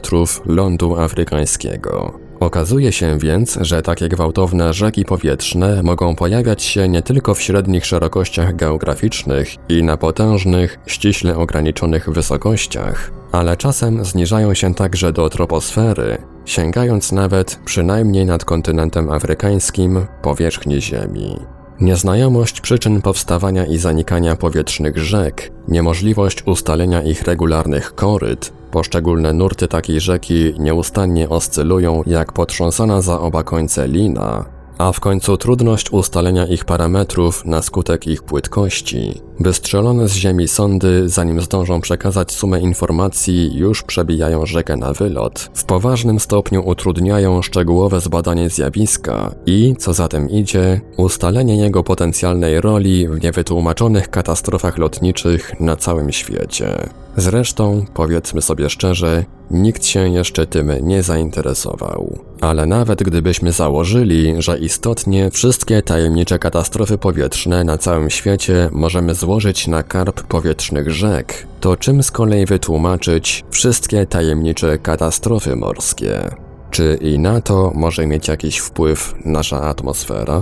lądu 0.47 0.97
afrykańskiego. 0.97 2.12
Okazuje 2.43 2.93
się 2.93 3.19
więc, 3.19 3.59
że 3.61 3.83
takie 3.83 4.09
gwałtowne 4.09 4.73
rzeki 4.73 5.05
powietrzne 5.05 5.83
mogą 5.83 6.15
pojawiać 6.15 6.63
się 6.63 6.89
nie 6.89 7.03
tylko 7.03 7.35
w 7.35 7.43
średnich 7.43 7.87
szerokościach 7.87 8.57
geograficznych 8.57 9.49
i 9.69 9.83
na 9.83 9.97
potężnych, 9.97 10.79
ściśle 10.87 11.37
ograniczonych 11.37 12.11
wysokościach, 12.11 13.11
ale 13.33 13.57
czasem 13.57 14.05
zniżają 14.05 14.55
się 14.55 14.75
także 14.75 15.13
do 15.13 15.31
troposfery, 15.31 16.19
sięgając 16.45 17.13
nawet, 17.13 17.61
przynajmniej 17.65 18.27
nad 18.27 18.45
kontynentem 18.45 19.11
afrykańskim, 19.11 20.07
powierzchni 20.23 20.83
Ziemi. 20.83 21.37
Nieznajomość 21.81 22.61
przyczyn 22.61 23.03
powstawania 23.03 23.67
i 23.67 23.79
zanikania 23.79 24.37
powietrznych 24.37 24.99
rzek, 24.99 25.53
niemożliwość 25.69 26.43
ustalenia 26.47 27.03
ich 27.03 27.23
regularnych 27.23 27.95
koryt, 27.95 28.53
Poszczególne 28.73 29.33
nurty 29.33 29.69
takiej 29.69 30.01
rzeki 30.01 30.55
nieustannie 30.59 31.29
oscylują 31.29 32.03
jak 32.07 32.33
potrząsana 32.33 33.03
za 33.03 33.21
oba 33.21 33.43
końce 33.43 33.89
lina, 33.89 34.45
a 34.79 34.93
w 34.93 35.01
końcu 35.01 35.37
trudność 35.37 35.91
ustalenia 35.91 36.47
ich 36.47 36.65
parametrów 36.65 37.45
na 37.45 37.63
skutek 37.63 38.07
ich 38.07 38.23
płytkości. 38.23 39.21
Wystrzelone 39.40 40.09
z 40.09 40.14
ziemi 40.14 40.49
sądy, 40.49 41.09
zanim 41.09 41.40
zdążą 41.40 41.81
przekazać 41.81 42.33
sumę 42.33 42.61
informacji, 42.61 43.57
już 43.57 43.83
przebijają 43.83 44.47
rzekę 44.47 44.77
na 44.77 44.92
wylot. 44.92 45.51
W 45.55 45.64
poważnym 45.64 46.21
stopniu 46.21 46.68
utrudniają 46.68 47.42
szczegółowe 47.42 48.01
zbadanie 48.01 48.51
zjawiska 48.51 49.35
i, 49.47 49.75
co 49.79 49.92
za 49.92 50.09
tym 50.09 50.31
idzie, 50.31 50.81
ustalenie 50.97 51.57
jego 51.57 51.83
potencjalnej 51.83 52.61
roli 52.61 53.09
w 53.09 53.23
niewytłumaczonych 53.23 54.11
katastrofach 54.11 54.79
lotniczych 54.79 55.61
na 55.61 55.77
całym 55.77 56.12
świecie. 56.12 56.88
Zresztą, 57.16 57.85
powiedzmy 57.95 58.42
sobie 58.42 58.71
szczerze, 58.71 59.25
nikt 59.51 59.85
się 59.85 60.09
jeszcze 60.09 60.47
tym 60.47 60.73
nie 60.83 61.03
zainteresował. 61.03 62.18
Ale 62.40 62.66
nawet 62.66 63.03
gdybyśmy 63.03 63.53
założyli, 63.53 64.35
że 64.38 64.59
istotnie 64.59 65.31
wszystkie 65.31 65.83
tajemnicze 65.83 66.38
katastrofy 66.38 66.99
powietrzne 66.99 67.64
na 67.64 67.79
całym 67.79 68.11
świecie 68.11 68.68
możemy 68.73 69.14
złożyć 69.14 69.32
na 69.68 69.83
karp 69.83 70.23
powietrznych 70.23 70.90
rzek, 70.90 71.47
to 71.61 71.77
czym 71.77 72.03
z 72.03 72.11
kolei 72.11 72.47
wytłumaczyć 72.47 73.45
wszystkie 73.51 74.07
tajemnicze 74.07 74.79
katastrofy 74.79 75.57
morskie? 75.57 76.31
Czy 76.71 76.99
i 77.01 77.18
na 77.18 77.40
to 77.40 77.73
może 77.75 78.07
mieć 78.07 78.29
jakiś 78.29 78.59
wpływ 78.59 79.14
nasza 79.25 79.61
atmosfera? 79.62 80.40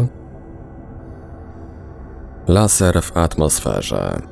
Laser 2.48 3.02
w 3.02 3.16
atmosferze. 3.16 4.22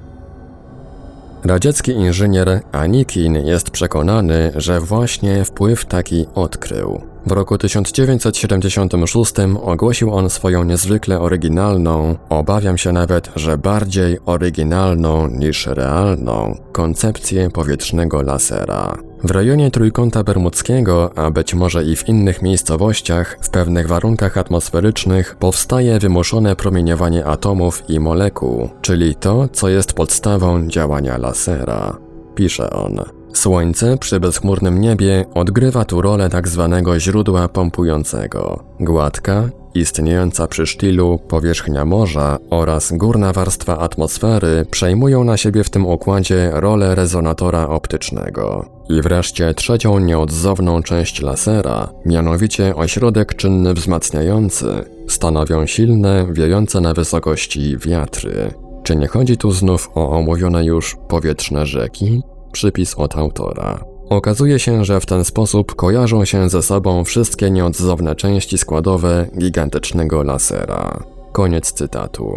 Radziecki 1.45 1.93
inżynier 1.93 2.61
Anikin 2.73 3.35
jest 3.35 3.71
przekonany, 3.71 4.53
że 4.57 4.81
właśnie 4.81 5.45
wpływ 5.45 5.85
taki 5.85 6.27
odkrył. 6.35 7.03
W 7.29 7.33
roku 7.33 7.59
1976 7.59 9.35
ogłosił 9.63 10.15
on 10.15 10.31
swoją 10.31 10.65
niezwykle 10.65 11.21
oryginalną, 11.21 12.17
obawiam 12.29 12.79
się 12.79 12.93
nawet, 12.93 13.31
że 13.37 13.59
bardziej 13.59 14.19
oryginalną 14.27 15.29
niż 15.29 15.67
realną, 15.67 16.55
koncepcję 16.73 17.51
powietrznego 17.51 18.23
lasera. 18.23 18.99
W 19.25 19.31
rejonie 19.31 19.71
Trójkąta 19.71 20.25
Bermudzkiego, 20.25 21.19
a 21.19 21.31
być 21.31 21.55
może 21.55 21.85
i 21.85 21.97
w 21.97 22.09
innych 22.09 22.43
miejscowościach, 22.43 23.39
w 23.43 23.51
pewnych 23.51 23.89
warunkach 23.89 24.39
atmosferycznych 24.39 25.37
powstaje 25.37 25.99
wymuszone 25.99 26.57
promieniowanie 26.57 27.25
atomów 27.25 27.83
i 27.89 28.01
molekuł, 28.01 28.69
czyli 28.81 29.15
to, 29.15 29.49
co 29.49 29.69
jest 29.69 29.93
podstawą 29.93 30.69
działania 30.69 31.19
lasera. 31.19 31.99
Pisze 32.35 32.71
on. 32.71 33.18
Słońce 33.33 33.99
przy 33.99 34.21
bezchmurnym 34.21 34.81
niebie 34.81 35.25
odgrywa 35.35 35.85
tu 35.85 36.03
rolę 36.03 36.29
tak 36.29 36.49
zwanego 36.49 37.01
źródła 37.01 37.49
pompującego. 37.49 38.65
Gładka, 38.81 39.49
istniejąca 39.75 40.47
przy 40.47 40.67
sztilu 40.67 41.19
powierzchnia 41.29 41.85
morza 41.85 42.39
oraz 42.51 42.93
górna 42.93 43.33
warstwa 43.33 43.79
atmosfery 43.79 44.67
przejmują 44.71 45.25
na 45.25 45.37
siebie 45.37 45.65
w 45.65 45.71
tym 45.71 45.87
układzie 45.87 46.51
rolę 46.55 46.95
rezonatora 46.95 47.69
optycznego. 47.69 48.67
I 48.89 49.03
wreszcie 49.03 49.55
trzecią 49.55 49.99
nieodzowną 49.99 50.83
część 50.83 51.23
lasera, 51.23 51.89
mianowicie 52.07 52.77
ośrodek 52.77 53.35
czynny 53.35 53.75
wzmacniający, 53.75 54.85
stanowią 55.09 55.67
silne, 55.67 56.27
wiejące 56.33 56.81
na 56.81 56.95
wysokości 56.95 57.77
wiatry. 57.79 58.55
Czy 58.83 58.97
nie 58.97 59.07
chodzi 59.07 59.37
tu 59.37 59.51
znów 59.51 59.91
o 59.95 60.11
omówione 60.11 60.65
już 60.65 60.97
powietrzne 61.09 61.67
rzeki? 61.67 62.23
Przypis 62.59 62.95
od 62.95 63.17
autora. 63.17 63.85
Okazuje 64.11 64.59
się, 64.59 64.85
że 64.85 65.01
w 65.01 65.07
ten 65.07 65.25
sposób 65.25 65.75
kojarzą 65.75 66.25
się 66.25 66.49
ze 66.49 66.63
sobą 66.63 67.05
wszystkie 67.05 67.51
nieodzowne 67.51 68.17
części 68.17 68.59
składowe 68.59 69.27
gigantycznego 69.39 70.23
lasera. 70.23 71.05
Koniec 71.33 71.73
cytatu. 71.73 72.33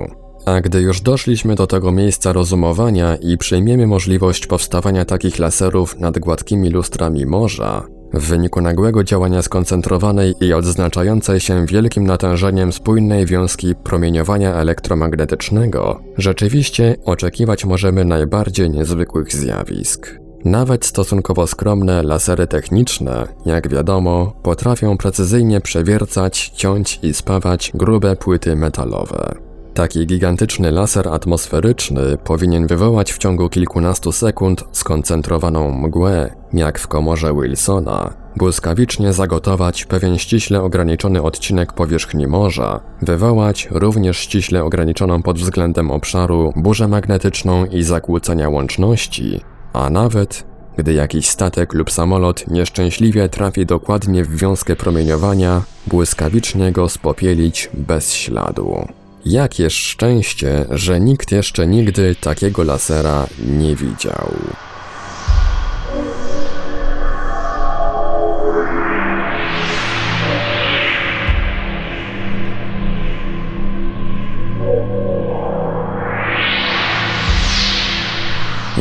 A 0.45 0.61
gdy 0.61 0.81
już 0.81 1.01
doszliśmy 1.01 1.55
do 1.55 1.67
tego 1.67 1.91
miejsca 1.91 2.33
rozumowania 2.33 3.15
i 3.15 3.37
przyjmiemy 3.37 3.87
możliwość 3.87 4.47
powstawania 4.47 5.05
takich 5.05 5.39
laserów 5.39 5.99
nad 5.99 6.19
gładkimi 6.19 6.69
lustrami 6.69 7.25
morza, 7.25 7.87
w 8.13 8.27
wyniku 8.27 8.61
nagłego 8.61 9.03
działania 9.03 9.41
skoncentrowanej 9.41 10.33
i 10.41 10.53
odznaczającej 10.53 11.39
się 11.39 11.65
wielkim 11.65 12.07
natężeniem 12.07 12.71
spójnej 12.71 13.25
wiązki 13.25 13.75
promieniowania 13.75 14.53
elektromagnetycznego, 14.53 16.01
rzeczywiście 16.17 16.95
oczekiwać 17.05 17.65
możemy 17.65 18.05
najbardziej 18.05 18.69
niezwykłych 18.69 19.33
zjawisk. 19.33 20.21
Nawet 20.45 20.85
stosunkowo 20.85 21.47
skromne 21.47 22.03
lasery 22.03 22.47
techniczne, 22.47 23.27
jak 23.45 23.69
wiadomo, 23.69 24.33
potrafią 24.43 24.97
precyzyjnie 24.97 25.61
przewiercać, 25.61 26.51
ciąć 26.55 26.99
i 27.03 27.13
spawać 27.13 27.71
grube 27.75 28.15
płyty 28.15 28.55
metalowe. 28.55 29.50
Taki 29.73 30.07
gigantyczny 30.07 30.71
laser 30.71 31.07
atmosferyczny 31.07 32.17
powinien 32.23 32.67
wywołać 32.67 33.13
w 33.13 33.17
ciągu 33.17 33.49
kilkunastu 33.49 34.11
sekund 34.11 34.63
skoncentrowaną 34.71 35.71
mgłę, 35.71 36.35
jak 36.53 36.79
w 36.79 36.87
komorze 36.87 37.33
Wilsona, 37.33 38.13
błyskawicznie 38.35 39.13
zagotować 39.13 39.85
pewien 39.85 40.17
ściśle 40.17 40.61
ograniczony 40.61 41.21
odcinek 41.21 41.73
powierzchni 41.73 42.27
morza, 42.27 42.79
wywołać 43.01 43.67
również 43.71 44.17
ściśle 44.17 44.63
ograniczoną 44.63 45.21
pod 45.21 45.39
względem 45.39 45.91
obszaru 45.91 46.53
burzę 46.55 46.87
magnetyczną 46.87 47.65
i 47.65 47.83
zakłócenia 47.83 48.49
łączności, 48.49 49.41
a 49.73 49.89
nawet 49.89 50.51
gdy 50.77 50.93
jakiś 50.93 51.29
statek 51.29 51.73
lub 51.73 51.91
samolot 51.91 52.47
nieszczęśliwie 52.47 53.29
trafi 53.29 53.65
dokładnie 53.65 54.23
w 54.23 54.35
wiązkę 54.35 54.75
promieniowania, 54.75 55.61
błyskawicznie 55.87 56.71
go 56.71 56.89
spopielić 56.89 57.69
bez 57.73 58.13
śladu. 58.13 58.87
Jakież 59.25 59.73
szczęście, 59.73 60.65
że 60.69 60.99
nikt 60.99 61.31
jeszcze 61.31 61.67
nigdy 61.67 62.15
takiego 62.15 62.63
lasera 62.63 63.27
nie 63.47 63.75
widział. 63.75 64.33